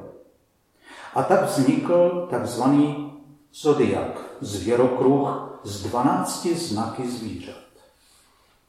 A 1.16 1.24
tak 1.24 1.46
vznikl 1.46 2.28
takzvaný 2.30 3.14
zodiak, 3.54 4.22
zvěrokruh 4.42 5.53
z 5.63 5.84
12 5.84 6.45
znaky 6.45 7.10
zvířat. 7.10 7.63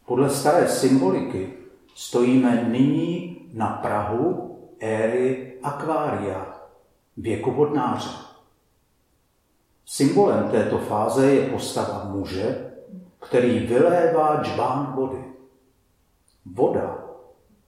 Podle 0.06 0.30
staré 0.30 0.68
symboliky 0.68 1.52
stojíme 1.94 2.64
nyní 2.64 3.36
na 3.52 3.66
Prahu 3.66 4.58
éry 4.80 5.58
akvária, 5.62 6.60
věku 7.16 7.50
vodnáře. 7.50 8.10
Symbolem 9.86 10.50
této 10.50 10.78
fáze 10.78 11.26
je 11.26 11.50
postava 11.50 12.04
muže, 12.04 12.72
který 13.20 13.58
vylévá 13.58 14.42
džbán 14.44 14.92
vody. 14.96 15.24
Voda 16.44 16.98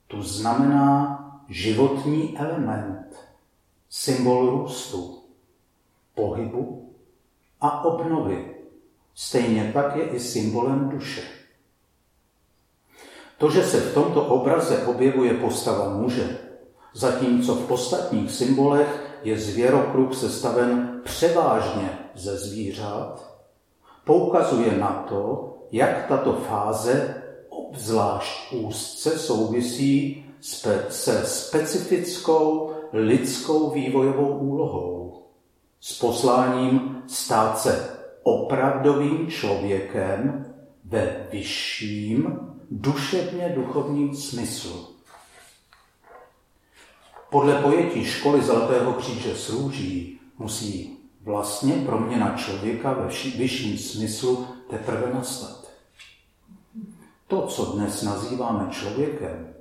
tu 0.07 0.21
znamená 0.21 1.17
životní 1.47 2.37
element, 2.37 3.15
symbol 3.89 4.49
růstu, 4.49 5.23
pohybu 6.15 6.93
a 7.61 7.85
obnovy. 7.85 8.56
Stejně 9.19 9.71
tak 9.73 9.95
je 9.95 10.03
i 10.03 10.19
symbolem 10.19 10.89
duše. 10.89 11.21
To, 13.37 13.51
že 13.51 13.63
se 13.63 13.79
v 13.79 13.93
tomto 13.93 14.25
obraze 14.25 14.85
objevuje 14.85 15.33
postava 15.33 15.93
muže, 15.93 16.37
zatímco 16.93 17.55
v 17.55 17.71
ostatních 17.71 18.31
symbolech 18.31 19.19
je 19.23 19.39
zvěrokruh 19.39 20.15
sestaven 20.15 21.01
převážně 21.03 21.99
ze 22.15 22.37
zvířat, 22.37 23.37
poukazuje 24.05 24.77
na 24.77 25.05
to, 25.09 25.53
jak 25.71 26.07
tato 26.07 26.33
fáze 26.33 27.23
obzvlášť 27.49 28.53
úzce 28.53 29.19
souvisí 29.19 30.25
se 30.89 31.25
specifickou 31.25 32.71
lidskou 32.93 33.69
vývojovou 33.69 34.37
úlohou, 34.37 35.23
s 35.79 35.99
posláním 35.99 37.03
stát 37.07 37.59
se 37.59 37.96
opravdovým 38.27 39.27
člověkem 39.27 40.45
ve 40.85 41.27
vyšším 41.31 42.39
duševně 42.71 43.49
duchovním 43.49 44.15
smyslu. 44.15 44.87
Podle 47.29 47.61
pojetí 47.61 48.05
školy 48.05 48.41
Zlatého 48.41 48.93
kříže 48.93 49.35
s 49.35 49.49
růží 49.49 50.19
musí 50.37 50.97
vlastně 51.21 51.73
proměna 51.73 52.37
člověka 52.37 52.93
ve 52.93 53.07
vyšším 53.37 53.77
smyslu 53.77 54.47
teprve 54.69 55.13
nastat. 55.13 55.71
To, 57.27 57.47
co 57.47 57.65
dnes 57.65 58.01
nazýváme 58.01 58.71
člověkem, 58.71 59.53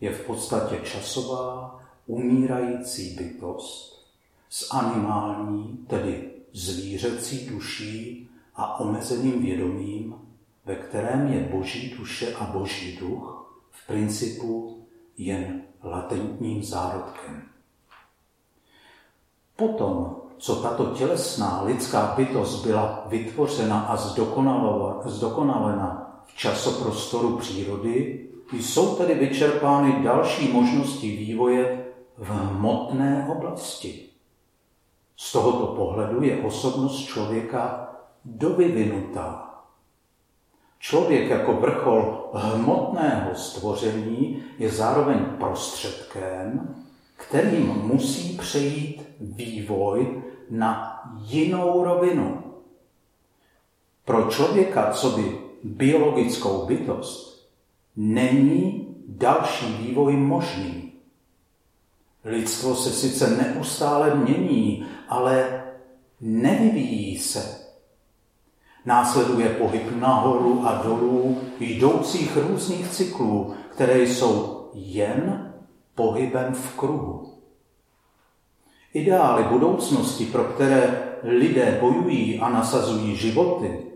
je 0.00 0.12
v 0.12 0.26
podstatě 0.26 0.80
časová, 0.84 1.80
umírající 2.06 3.14
bytost 3.14 4.06
s 4.50 4.70
animální, 4.70 5.84
tedy 5.86 6.39
zvířecí 6.52 7.46
duší 7.50 8.28
a 8.54 8.80
omezeným 8.80 9.42
vědomím, 9.42 10.14
ve 10.64 10.74
kterém 10.74 11.32
je 11.32 11.40
boží 11.40 11.94
duše 11.98 12.34
a 12.34 12.44
boží 12.44 12.96
duch 12.96 13.52
v 13.70 13.86
principu 13.86 14.82
jen 15.18 15.62
latentním 15.82 16.64
zárodkem. 16.64 17.42
Potom, 19.56 20.16
co 20.38 20.56
tato 20.56 20.86
tělesná 20.86 21.62
lidská 21.62 22.14
bytost 22.16 22.66
byla 22.66 23.04
vytvořena 23.06 23.80
a 23.80 23.96
zdokonalena 25.04 26.22
v 26.26 26.36
časoprostoru 26.36 27.36
přírody, 27.36 28.26
jsou 28.52 28.96
tedy 28.96 29.14
vyčerpány 29.14 30.04
další 30.04 30.52
možnosti 30.52 31.16
vývoje 31.16 31.86
v 32.18 32.28
hmotné 32.28 33.28
oblasti. 33.36 34.09
Z 35.20 35.32
tohoto 35.32 35.66
pohledu 35.66 36.22
je 36.22 36.42
osobnost 36.42 37.04
člověka 37.04 37.88
dovyvinutá. 38.24 39.54
Člověk 40.78 41.30
jako 41.30 41.52
vrchol 41.52 42.30
hmotného 42.34 43.34
stvoření 43.34 44.42
je 44.58 44.70
zároveň 44.70 45.18
prostředkem, 45.38 46.74
kterým 47.16 47.66
musí 47.66 48.38
přejít 48.38 49.02
vývoj 49.20 50.22
na 50.50 51.02
jinou 51.16 51.84
rovinu. 51.84 52.42
Pro 54.04 54.30
člověka, 54.30 54.90
co 54.92 55.10
by 55.10 55.38
biologickou 55.64 56.66
bytost, 56.66 57.48
není 57.96 58.96
další 59.08 59.66
vývoj 59.72 60.16
možný. 60.16 60.89
Lidstvo 62.24 62.74
se 62.74 62.90
sice 62.90 63.30
neustále 63.30 64.14
mění, 64.14 64.86
ale 65.08 65.64
nevyvíjí 66.20 67.18
se. 67.18 67.60
Následuje 68.86 69.48
pohyb 69.48 70.00
nahoru 70.00 70.66
a 70.66 70.82
dolů, 70.82 71.40
jdoucích 71.60 72.36
různých 72.36 72.88
cyklů, 72.88 73.54
které 73.70 74.02
jsou 74.02 74.68
jen 74.74 75.52
pohybem 75.94 76.54
v 76.54 76.76
kruhu. 76.76 77.34
Ideály 78.94 79.44
budoucnosti, 79.44 80.26
pro 80.26 80.44
které 80.44 81.02
lidé 81.22 81.78
bojují 81.80 82.40
a 82.40 82.48
nasazují 82.48 83.16
životy, 83.16 83.86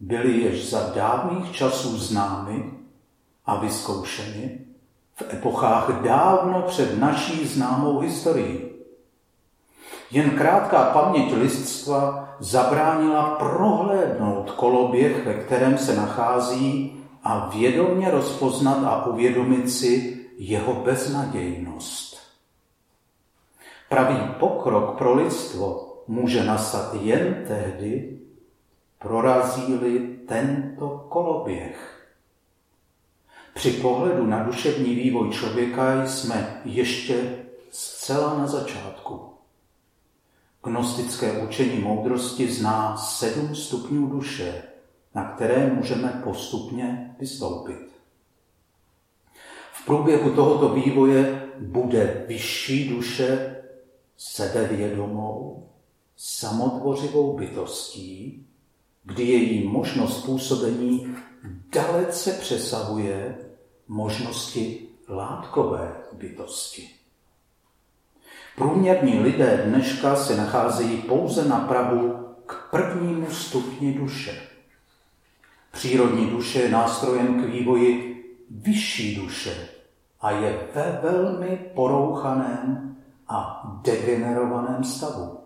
byly 0.00 0.32
již 0.32 0.70
za 0.70 0.92
dávných 0.94 1.52
časů 1.52 1.98
známy 1.98 2.70
a 3.46 3.56
vyzkoušeny 3.56 4.58
epochách 5.32 6.02
dávno 6.02 6.62
před 6.62 6.98
naší 6.98 7.46
známou 7.46 7.98
historií. 7.98 8.60
Jen 10.10 10.30
krátká 10.30 10.84
paměť 10.84 11.32
lidstva 11.32 12.28
zabránila 12.38 13.30
prohlédnout 13.30 14.50
koloběh, 14.50 15.26
ve 15.26 15.34
kterém 15.34 15.78
se 15.78 15.96
nachází 15.96 16.96
a 17.24 17.48
vědomně 17.48 18.10
rozpoznat 18.10 18.84
a 18.84 19.06
uvědomit 19.06 19.70
si 19.70 20.20
jeho 20.38 20.74
beznadějnost. 20.74 22.16
Pravý 23.88 24.34
pokrok 24.40 24.98
pro 24.98 25.14
lidstvo 25.14 25.88
může 26.08 26.44
nastat 26.44 26.94
jen 26.94 27.44
tehdy, 27.48 28.18
prorazí-li 28.98 29.98
tento 30.28 31.06
koloběh. 31.08 32.01
Při 33.54 33.70
pohledu 33.70 34.26
na 34.26 34.42
duševní 34.42 34.94
vývoj 34.94 35.30
člověka 35.30 36.06
jsme 36.06 36.60
ještě 36.64 37.44
zcela 37.70 38.38
na 38.38 38.46
začátku. 38.46 39.20
Gnostické 40.64 41.42
učení 41.42 41.78
moudrosti 41.78 42.52
zná 42.52 42.96
sedm 42.96 43.54
stupňů 43.54 44.06
duše, 44.06 44.62
na 45.14 45.24
které 45.24 45.74
můžeme 45.74 46.20
postupně 46.24 47.16
vystoupit. 47.20 47.92
V 49.72 49.86
průběhu 49.86 50.30
tohoto 50.30 50.74
vývoje 50.74 51.48
bude 51.60 52.24
vyšší 52.28 52.88
duše 52.88 53.56
sebevědomou, 54.16 55.68
samotvořivou 56.16 57.36
bytostí, 57.36 58.46
kdy 59.04 59.22
její 59.22 59.68
možnost 59.68 60.24
působení 60.24 61.16
dalece 61.72 62.32
přesahuje 62.32 63.38
možnosti 63.88 64.88
látkové 65.08 65.96
bytosti. 66.12 66.90
Průměrní 68.56 69.20
lidé 69.20 69.62
dneška 69.66 70.16
se 70.16 70.36
nacházejí 70.36 70.98
pouze 70.98 71.44
na 71.48 71.58
Prahu 71.60 72.34
k 72.46 72.70
prvnímu 72.70 73.30
stupni 73.30 73.94
duše. 73.94 74.42
Přírodní 75.72 76.26
duše 76.26 76.60
je 76.60 76.70
nástrojem 76.70 77.42
k 77.42 77.46
vývoji 77.46 78.24
vyšší 78.50 79.16
duše 79.16 79.68
a 80.20 80.30
je 80.30 80.68
ve 80.74 81.00
velmi 81.02 81.56
porouchaném 81.74 82.96
a 83.28 83.62
degenerovaném 83.82 84.84
stavu. 84.84 85.41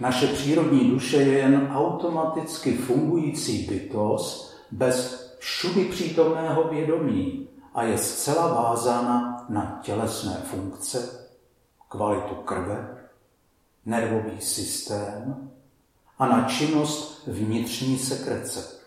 Naše 0.00 0.26
přírodní 0.26 0.90
duše 0.90 1.16
je 1.16 1.38
jen 1.38 1.70
automaticky 1.74 2.76
fungující 2.76 3.66
bytost 3.66 4.56
bez 4.70 5.26
všudy 5.38 5.84
přítomného 5.84 6.68
vědomí 6.68 7.48
a 7.74 7.82
je 7.82 7.98
zcela 7.98 8.54
vázána 8.62 9.46
na 9.48 9.80
tělesné 9.82 10.42
funkce 10.44 11.26
kvalitu 11.88 12.34
krve, 12.34 12.96
nervový 13.86 14.40
systém 14.40 15.50
a 16.18 16.26
na 16.26 16.48
činnost 16.48 17.22
vnitřní 17.26 17.98
sekrece. 17.98 18.80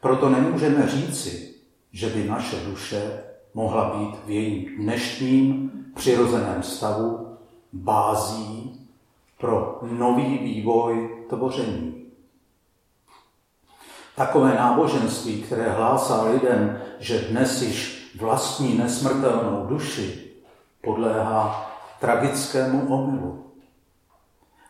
Proto 0.00 0.28
nemůžeme 0.30 0.88
říci, 0.88 1.54
že 1.92 2.08
by 2.08 2.24
naše 2.28 2.56
duše 2.56 3.24
mohla 3.54 3.98
být 3.98 4.24
v 4.26 4.30
jejím 4.30 4.76
dnešním 4.76 5.70
přirozeném 5.94 6.62
stavu 6.62 7.36
bází 7.72 8.81
pro 9.42 9.78
nový 9.82 10.38
vývoj 10.38 11.24
tvoření. 11.28 11.94
Takové 14.16 14.54
náboženství, 14.54 15.42
které 15.42 15.72
hlásá 15.72 16.24
lidem, 16.24 16.80
že 16.98 17.18
dnes 17.18 17.62
již 17.62 18.10
vlastní 18.20 18.78
nesmrtelnou 18.78 19.66
duši, 19.66 20.30
podléhá 20.84 21.70
tragickému 22.00 22.94
omylu. 22.94 23.44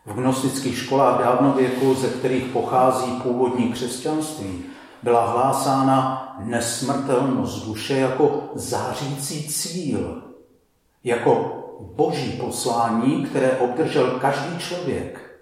V 0.06 0.14
gnostických 0.14 0.78
školách 0.78 1.20
dávnověku, 1.20 1.94
ze 1.94 2.08
kterých 2.08 2.44
pochází 2.44 3.20
původní 3.22 3.72
křesťanství, 3.72 4.64
byla 5.02 5.30
hlásána 5.32 6.28
nesmrtelnost 6.44 7.66
duše 7.66 7.96
jako 7.96 8.42
zářící 8.54 9.48
cíl, 9.48 10.22
jako 11.04 11.61
boží 11.82 12.32
poslání, 12.32 13.26
které 13.26 13.50
obdržel 13.56 14.10
každý 14.10 14.58
člověk, 14.58 15.38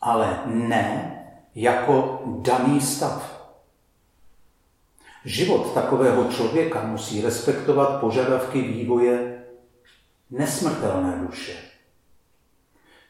ale 0.00 0.42
ne 0.46 1.10
jako 1.54 2.22
daný 2.26 2.80
stav. 2.80 3.34
Život 5.24 5.74
takového 5.74 6.24
člověka 6.24 6.82
musí 6.84 7.22
respektovat 7.22 8.00
požadavky 8.00 8.62
vývoje 8.62 9.44
nesmrtelné 10.30 11.26
duše. 11.26 11.52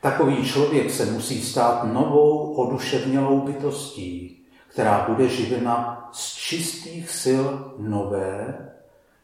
Takový 0.01 0.45
člověk 0.45 0.91
se 0.91 1.07
musí 1.07 1.43
stát 1.43 1.85
novou 1.85 2.55
oduševnělou 2.55 3.41
bytostí, 3.41 4.45
která 4.69 5.07
bude 5.09 5.29
živena 5.29 6.09
z 6.13 6.35
čistých 6.35 7.11
sil 7.23 7.45
nové, 7.79 8.59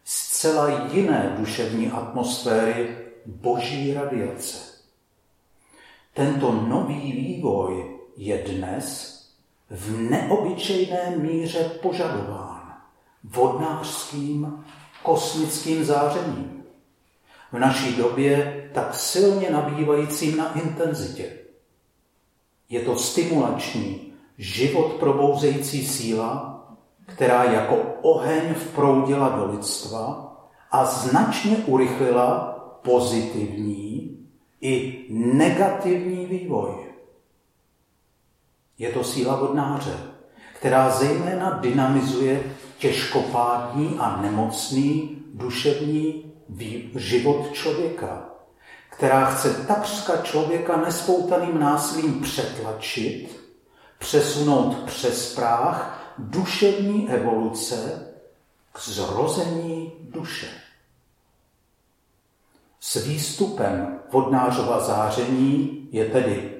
zcela 0.05 0.89
jiné 0.93 1.35
duševní 1.39 1.91
atmosféry 1.91 2.97
boží 3.27 3.95
radiace. 3.95 4.59
Tento 6.15 6.53
nový 6.53 7.13
vývoj 7.13 7.99
je 8.17 8.39
dnes 8.39 9.17
v 9.71 10.11
neobyčejné 10.11 11.17
míře 11.17 11.71
požadován 11.83 12.75
vodnářským 13.25 14.65
kosmickým 15.03 15.85
zářením. 15.85 16.65
V 17.53 17.59
naší 17.59 17.97
době 17.97 18.61
tak 18.75 18.95
silně 18.95 19.51
nabývajícím 19.51 20.37
na 20.37 20.53
intenzitě. 20.61 21.33
Je 22.69 22.81
to 22.81 22.97
stimulační, 22.97 24.13
život 24.39 24.93
probouzející 24.93 25.87
síla, 25.87 26.61
která 27.07 27.45
jako 27.45 27.77
oheň 28.03 28.55
vproudila 28.55 29.29
do 29.29 29.53
lidstva 29.53 30.33
a 30.71 30.85
značně 30.85 31.57
urychlila 31.57 32.50
pozitivní 32.83 34.19
i 34.61 35.05
negativní 35.11 36.27
vývoj. 36.27 36.75
Je 38.79 38.93
to 38.93 39.05
síla 39.05 39.37
vodnáře, 39.37 39.97
která 40.59 40.91
zejména 40.91 41.51
dynamizuje 41.51 42.43
těžkopádní 42.79 43.97
a 43.99 44.23
nemocný 44.23 45.19
duševní 45.35 46.33
život 46.95 47.53
člověka, 47.53 48.31
která 48.91 49.25
chce 49.25 49.67
takřka 49.67 50.17
člověka 50.17 50.77
nespoutaným 50.77 51.61
násilím 51.61 52.21
přetlačit, 52.21 53.41
přesunout 53.99 54.77
přes 54.77 55.35
práh 55.35 56.01
duševní 56.19 57.11
evoluce 57.11 58.07
k 58.73 58.81
zrození 58.81 59.93
duše. 60.01 60.60
S 62.81 63.07
výstupem 63.07 63.99
vodnářova 64.13 64.81
záření 64.81 65.89
je 65.93 66.05
tedy 66.05 66.51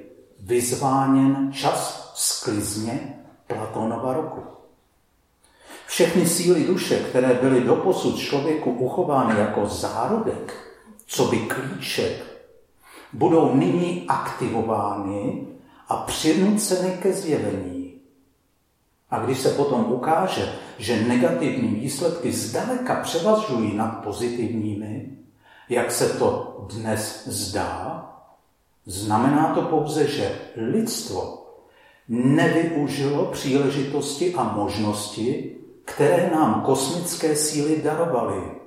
vyzváněn 0.41 1.53
čas 1.53 2.13
sklizně 2.15 3.19
Platonova 3.47 4.13
roku. 4.13 4.41
Všechny 5.87 6.27
síly 6.27 6.65
duše, 6.65 6.99
které 6.99 7.35
byly 7.35 7.61
doposud 7.61 8.19
člověku 8.19 8.71
uchovány 8.71 9.41
jako 9.41 9.67
zárodek, 9.67 10.55
co 11.07 11.25
by 11.25 11.39
klíček, 11.39 12.23
budou 13.13 13.55
nyní 13.55 14.05
aktivovány 14.09 15.47
a 15.89 15.97
přinuceny 15.97 16.99
ke 17.03 17.13
zjevení. 17.13 17.95
A 19.11 19.19
když 19.19 19.39
se 19.39 19.49
potom 19.49 19.93
ukáže, 19.93 20.53
že 20.79 21.03
negativní 21.03 21.69
výsledky 21.69 22.33
zdaleka 22.33 22.95
převažují 22.95 23.77
nad 23.77 23.89
pozitivními, 23.89 25.20
jak 25.71 25.93
se 25.93 26.19
to 26.19 26.57
dnes 26.71 27.29
zdá, 27.29 28.07
znamená 28.87 29.55
to 29.55 29.63
pouze, 29.63 30.09
že 30.09 30.39
lidstvo 30.57 31.47
nevyužilo 32.09 33.27
příležitosti 33.27 34.35
a 34.35 34.43
možnosti, 34.43 35.57
které 35.85 36.31
nám 36.31 36.63
kosmické 36.63 37.37
síly 37.37 37.83
darovaly. 37.83 38.61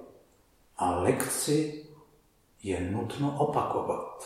A 0.78 1.00
lekci 1.00 1.86
je 2.63 2.92
nutno 2.92 3.36
opakovat. 3.38 4.24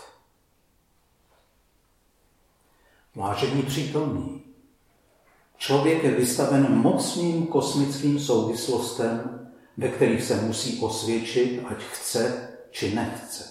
Vážení 3.16 3.64
přítomní, 3.64 4.44
člověk 5.58 6.04
je 6.04 6.12
vystaven 6.12 6.76
mocným 6.76 7.48
kosmickým 7.48 8.20
souvislostem, 8.20 9.50
ve 9.78 9.88
kterých 9.88 10.24
se 10.24 10.42
musí 10.42 10.80
osvědčit, 10.82 11.64
ať 11.70 11.78
chce 11.78 12.57
či 12.78 12.96
nechce. 12.96 13.44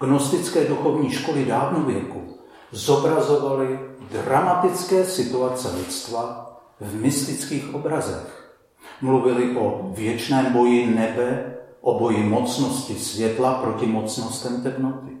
Gnostické 0.00 0.64
duchovní 0.64 1.10
školy 1.10 1.44
dávnověku 1.44 2.38
zobrazovaly 2.70 3.78
dramatické 4.10 5.04
situace 5.04 5.76
lidstva 5.76 6.56
v 6.80 6.94
mystických 6.94 7.74
obrazech. 7.74 8.56
Mluvili 9.00 9.56
o 9.56 9.92
věčném 9.96 10.52
boji 10.52 10.86
nebe, 10.86 11.56
o 11.80 11.98
boji 11.98 12.22
mocnosti 12.22 12.94
světla 12.94 13.54
proti 13.54 13.86
mocnostem 13.86 14.62
temnoty. 14.62 15.16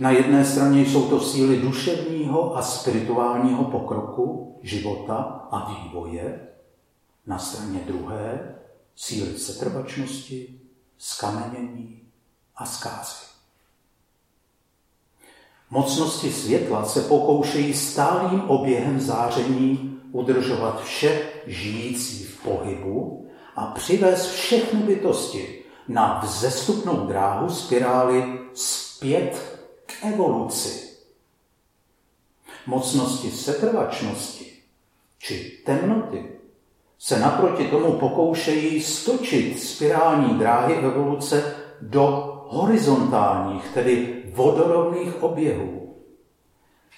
Na 0.00 0.10
jedné 0.10 0.44
straně 0.44 0.82
jsou 0.82 1.08
to 1.08 1.20
síly 1.20 1.56
duševního 1.56 2.56
a 2.56 2.62
spirituálního 2.62 3.64
pokroku, 3.64 4.58
života 4.62 5.48
a 5.50 5.72
vývoje, 5.72 6.48
na 7.26 7.38
straně 7.38 7.80
druhé 7.86 8.54
síly 8.96 9.38
setrvačnosti, 9.38 10.61
skamenění 11.02 12.00
a 12.56 12.66
zkázy. 12.66 13.24
Mocnosti 15.70 16.32
světla 16.32 16.84
se 16.84 17.00
pokoušejí 17.00 17.74
stálým 17.74 18.40
oběhem 18.40 19.00
záření 19.00 20.00
udržovat 20.12 20.82
vše 20.84 21.28
žijící 21.46 22.24
v 22.24 22.42
pohybu 22.42 23.30
a 23.56 23.66
přivést 23.66 24.26
všechny 24.26 24.80
bytosti 24.80 25.64
na 25.88 26.20
vzestupnou 26.24 27.06
dráhu 27.06 27.50
spirály 27.50 28.40
zpět 28.54 29.58
k 29.86 30.04
evoluci. 30.04 30.98
Mocnosti 32.66 33.30
setrvačnosti 33.30 34.62
či 35.18 35.62
temnoty 35.66 36.41
se 37.04 37.18
naproti 37.18 37.68
tomu 37.68 37.92
pokoušejí 37.92 38.82
stočit 38.82 39.62
spirální 39.62 40.38
dráhy 40.38 40.74
evoluce 40.74 41.54
do 41.80 42.32
horizontálních, 42.48 43.68
tedy 43.74 44.24
vodorovných 44.34 45.22
oběhů. 45.22 45.96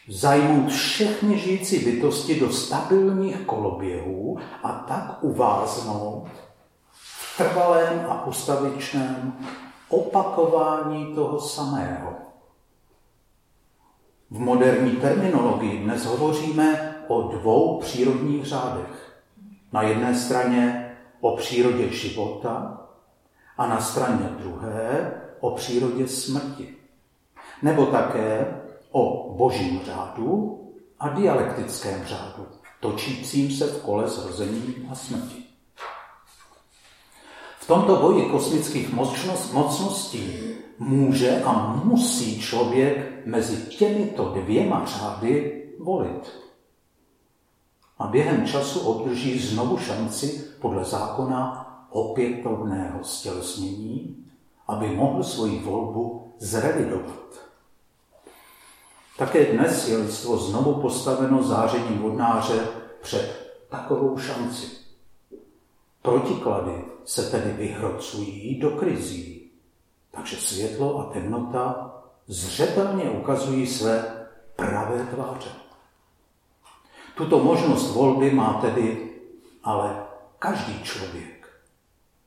Zajmout 0.09 0.71
všechny 0.71 1.39
žijící 1.39 1.79
bytosti 1.79 2.41
do 2.41 2.53
stabilních 2.53 3.41
koloběhů 3.41 4.39
a 4.63 4.73
tak 4.73 5.19
uváznout 5.21 6.29
v 6.93 7.37
trvalém 7.37 8.07
a 8.09 8.27
ustavičném 8.27 9.33
opakování 9.89 11.15
toho 11.15 11.41
samého. 11.41 12.13
V 14.31 14.39
moderní 14.39 14.91
terminologii 14.91 15.79
dnes 15.79 16.05
hovoříme 16.05 16.97
o 17.09 17.23
dvou 17.23 17.81
přírodních 17.81 18.47
řádech. 18.47 19.04
Na 19.75 19.83
jedné 19.83 20.15
straně 20.15 20.91
o 21.21 21.37
přírodě 21.37 21.89
života 21.89 22.81
a 23.59 23.67
na 23.67 23.81
straně 23.81 24.29
druhé 24.39 25.13
o 25.41 25.51
přírodě 25.51 26.09
smrti. 26.09 26.75
Nebo 27.63 27.87
také 27.87 28.47
o 28.91 29.35
božím 29.37 29.81
řádu 29.85 30.61
a 30.99 31.09
dialektickém 31.09 32.05
řádu, 32.05 32.47
točícím 32.81 33.51
se 33.51 33.67
v 33.67 33.83
kole 33.83 34.09
zrození 34.09 34.89
a 34.91 34.95
smrti. 34.95 35.45
V 37.59 37.67
tomto 37.67 37.97
boji 37.97 38.31
kosmických 38.31 38.93
mocností 39.53 40.39
může 40.79 41.43
a 41.43 41.81
musí 41.85 42.41
člověk 42.41 43.27
mezi 43.27 43.57
těmito 43.57 44.25
dvěma 44.25 44.85
řády 44.85 45.63
volit 45.79 46.45
a 47.99 48.07
během 48.07 48.47
času 48.47 48.81
obdrží 48.81 49.39
znovu 49.39 49.79
šanci 49.79 50.45
podle 50.61 50.85
zákona 50.85 51.61
opětovného 51.91 53.05
stělesnění, 53.05 54.27
aby 54.69 54.89
mohl 54.89 55.23
svoji 55.23 55.59
volbu 55.59 56.33
zrevidovat. 56.39 57.25
Také 59.19 59.45
dnes 59.45 59.89
je 59.89 59.97
lidstvo 59.97 60.37
znovu 60.37 60.75
postaveno 60.75 61.43
zářením 61.43 61.99
vodnáře 61.99 62.69
před 63.03 63.53
takovou 63.71 64.19
šanci. 64.19 64.67
Protiklady 66.03 66.85
se 67.05 67.31
tedy 67.31 67.53
vyhrocují 67.53 68.59
do 68.61 68.71
krizí, 68.71 69.51
takže 70.11 70.37
světlo 70.37 70.99
a 70.99 71.13
temnota 71.13 71.95
zřetelně 72.27 73.11
ukazují 73.11 73.67
své 73.67 74.27
pravé 74.57 75.07
tváře. 75.15 75.64
Tuto 77.15 77.39
možnost 77.39 77.95
volby 77.95 78.31
má 78.31 78.61
tedy 78.61 79.11
ale 79.65 80.07
každý 80.39 80.83
člověk 80.83 81.49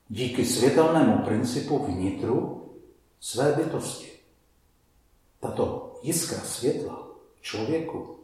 díky 0.09 0.45
světelnému 0.45 1.17
principu 1.17 1.85
vnitru 1.85 2.69
své 3.19 3.51
bytosti. 3.51 4.11
Tato 5.39 5.95
jiskra 6.01 6.39
světla 6.39 7.07
člověku 7.41 8.15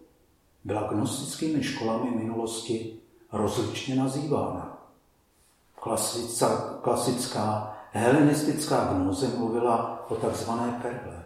byla 0.63 0.87
gnostickými 0.87 1.63
školami 1.63 2.11
minulosti 2.11 2.99
rozličně 3.31 3.95
nazývána. 3.95 4.77
Klasická, 5.75 6.79
klasická 6.81 7.77
helenistická 7.91 8.93
gnoze 8.93 9.27
mluvila 9.37 10.05
o 10.09 10.15
takzvané 10.15 10.79
perle, 10.81 11.25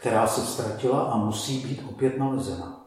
která 0.00 0.26
se 0.26 0.46
ztratila 0.46 1.02
a 1.02 1.16
musí 1.16 1.58
být 1.58 1.82
opět 1.90 2.18
nalezena. 2.18 2.85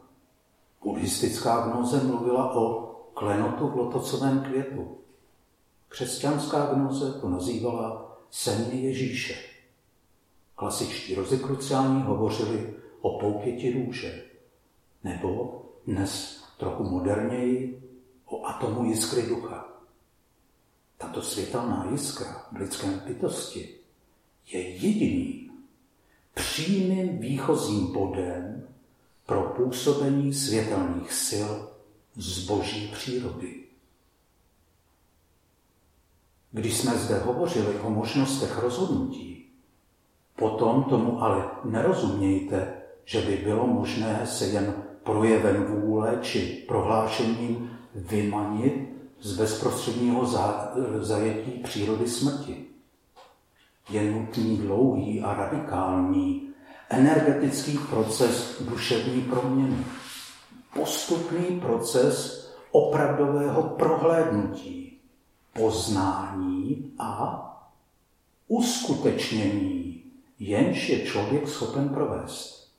Buddhistická 0.84 1.68
gnoze 1.68 2.04
mluvila 2.04 2.56
o 2.56 2.86
klenotu 3.14 3.68
v 3.68 3.76
lotocovém 3.76 4.44
květu. 4.44 4.98
Křesťanská 5.88 6.66
gnoze 6.66 7.14
to 7.14 7.30
nazývala 7.30 8.18
semě 8.32 8.80
Ježíše. 8.80 9.36
Klasičtí 10.56 11.16
rozekruciáni 11.16 12.02
hovořili 12.02 12.74
o 13.02 13.20
poupěti 13.20 13.74
růže, 13.74 14.24
nebo 15.04 15.62
dnes 15.88 16.44
trochu 16.58 16.84
moderněji 16.84 17.84
o 18.26 18.46
atomu 18.46 18.86
jiskry 18.86 19.22
ducha. 19.22 19.66
Tato 20.98 21.22
světelná 21.22 21.88
jiskra 21.92 22.48
v 22.52 22.56
lidském 22.56 23.02
bytosti 23.06 23.76
je 24.52 24.70
jediným 24.70 25.52
přímým 26.34 27.18
výchozím 27.18 27.94
bodem 27.94 28.69
pro 29.30 29.42
působení 29.42 30.34
světelných 30.34 31.14
sil 31.28 31.50
z 32.16 32.46
boží 32.46 32.92
přírody. 32.94 33.64
Když 36.52 36.78
jsme 36.78 36.98
zde 36.98 37.20
hovořili 37.20 37.80
o 37.80 37.90
možnostech 37.90 38.58
rozhodnutí, 38.58 39.46
potom 40.36 40.84
tomu 40.84 41.22
ale 41.24 41.46
nerozumějte, 41.64 42.74
že 43.06 43.22
by 43.22 43.38
bylo 43.38 43.68
možné 43.68 44.22
se 44.26 44.46
jen 44.46 44.74
projevem 45.04 45.64
vůle 45.64 46.20
či 46.22 46.66
prohlášením 46.68 47.80
vymanit 47.96 48.90
z 49.22 49.38
bezprostředního 49.38 50.26
zajetí 51.00 51.52
přírody 51.52 52.08
smrti. 52.08 52.66
Je 53.90 54.12
nutný 54.12 54.58
dlouhý 54.58 55.22
a 55.22 55.34
radikální 55.34 56.49
energetický 56.90 57.78
proces 57.78 58.62
duševní 58.62 59.22
proměny. 59.22 59.86
Postupný 60.74 61.60
proces 61.60 62.50
opravdového 62.72 63.64
prohlédnutí, 63.64 65.00
poznání 65.54 66.94
a 67.00 67.46
uskutečnění, 68.48 70.04
jenž 70.40 70.90
je 70.90 71.06
člověk 71.06 71.48
schopen 71.48 71.90
provést. 71.90 72.70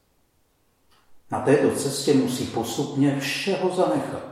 Na 1.30 1.40
této 1.40 1.76
cestě 1.76 2.14
musí 2.14 2.46
postupně 2.46 3.20
všeho 3.20 3.76
zanechat 3.76 4.22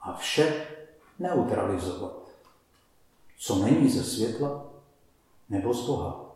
a 0.00 0.12
vše 0.16 0.66
neutralizovat. 1.18 2.12
Co 3.38 3.64
není 3.64 3.90
ze 3.90 4.04
světla 4.04 4.66
nebo 5.48 5.74
z 5.74 5.86
Boha. 5.86 6.29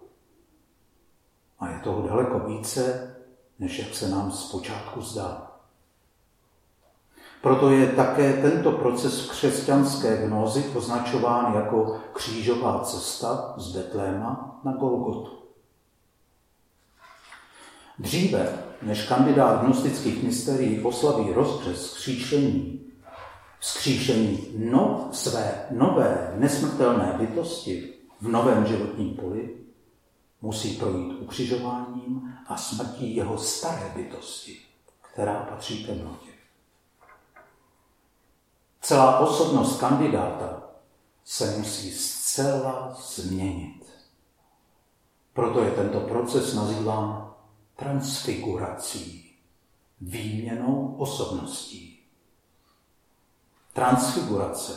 A 1.64 1.68
je 1.68 1.78
toho 1.78 2.08
daleko 2.08 2.38
více, 2.38 3.14
než 3.58 3.78
jak 3.78 3.94
se 3.94 4.08
nám 4.08 4.32
zpočátku 4.32 5.00
zdá. 5.00 5.50
Proto 7.42 7.70
je 7.70 7.86
také 7.86 8.32
tento 8.32 8.72
proces 8.72 9.30
křesťanské 9.30 10.26
gnozy 10.26 10.64
označován 10.74 11.54
jako 11.54 12.00
křížová 12.12 12.80
cesta 12.80 13.54
z 13.56 13.72
Betléma 13.72 14.60
na 14.64 14.72
Golgotu. 14.72 15.38
Dříve, 17.98 18.58
než 18.82 19.06
kandidát 19.06 19.64
gnostických 19.64 20.22
mysterií 20.22 20.82
oslaví 20.82 21.32
rozbřes 21.32 21.90
skříšení, 21.92 22.80
skříšení 23.60 24.38
no, 24.58 25.08
své 25.12 25.66
nové 25.70 26.34
nesmrtelné 26.36 27.14
bytosti 27.18 27.94
v 28.20 28.28
novém 28.28 28.66
životním 28.66 29.14
poli, 29.14 29.63
musí 30.44 30.76
projít 30.76 31.20
ukřižováním 31.20 32.34
a 32.46 32.56
smrtí 32.56 33.16
jeho 33.16 33.38
staré 33.38 33.92
bytosti, 33.96 34.58
která 35.12 35.34
patří 35.34 35.86
temnotě. 35.86 36.30
Celá 38.80 39.18
osobnost 39.18 39.80
kandidáta 39.80 40.62
se 41.24 41.58
musí 41.58 41.90
zcela 41.90 42.96
změnit. 43.00 43.86
Proto 45.32 45.64
je 45.64 45.70
tento 45.70 46.00
proces 46.00 46.54
nazýván 46.54 47.34
transfigurací, 47.76 49.36
výměnou 50.00 50.96
osobností. 50.98 52.00
Transfigurace 53.72 54.72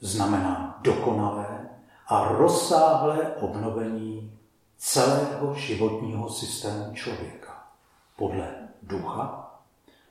znamená 0.00 0.78
dokonalé 0.82 1.68
a 2.06 2.28
rozsáhlé 2.28 3.36
obnovení 3.40 4.35
celého 4.78 5.54
životního 5.54 6.30
systému 6.30 6.94
člověka 6.94 7.66
podle 8.16 8.68
ducha, 8.82 9.54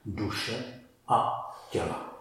duše 0.05 0.81
a 1.07 1.31
těla. 1.71 2.13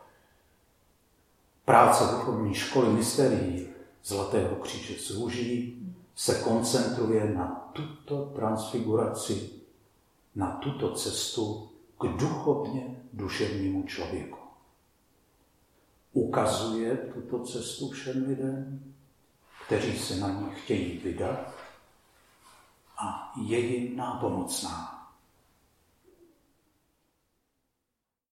Práce 1.64 2.04
duchovní 2.04 2.54
školy 2.54 2.88
mysterií 2.88 3.74
Zlatého 4.04 4.56
kříže 4.56 4.94
zúží 5.02 5.78
se 6.16 6.34
koncentruje 6.34 7.34
na 7.34 7.70
tuto 7.72 8.24
transfiguraci, 8.24 9.50
na 10.34 10.50
tuto 10.50 10.94
cestu 10.94 11.68
k 12.00 12.04
duchovně 12.04 12.96
duševnímu 13.12 13.82
člověku. 13.82 14.38
Ukazuje 16.12 16.96
tuto 16.96 17.44
cestu 17.44 17.90
všem 17.90 18.24
lidem, 18.28 18.82
kteří 19.66 19.98
se 19.98 20.16
na 20.16 20.28
ní 20.28 20.46
chtějí 20.54 20.98
vydat 20.98 21.54
a 22.98 23.32
je 23.36 23.58
jim 23.58 23.96
nápomocná. 23.96 24.93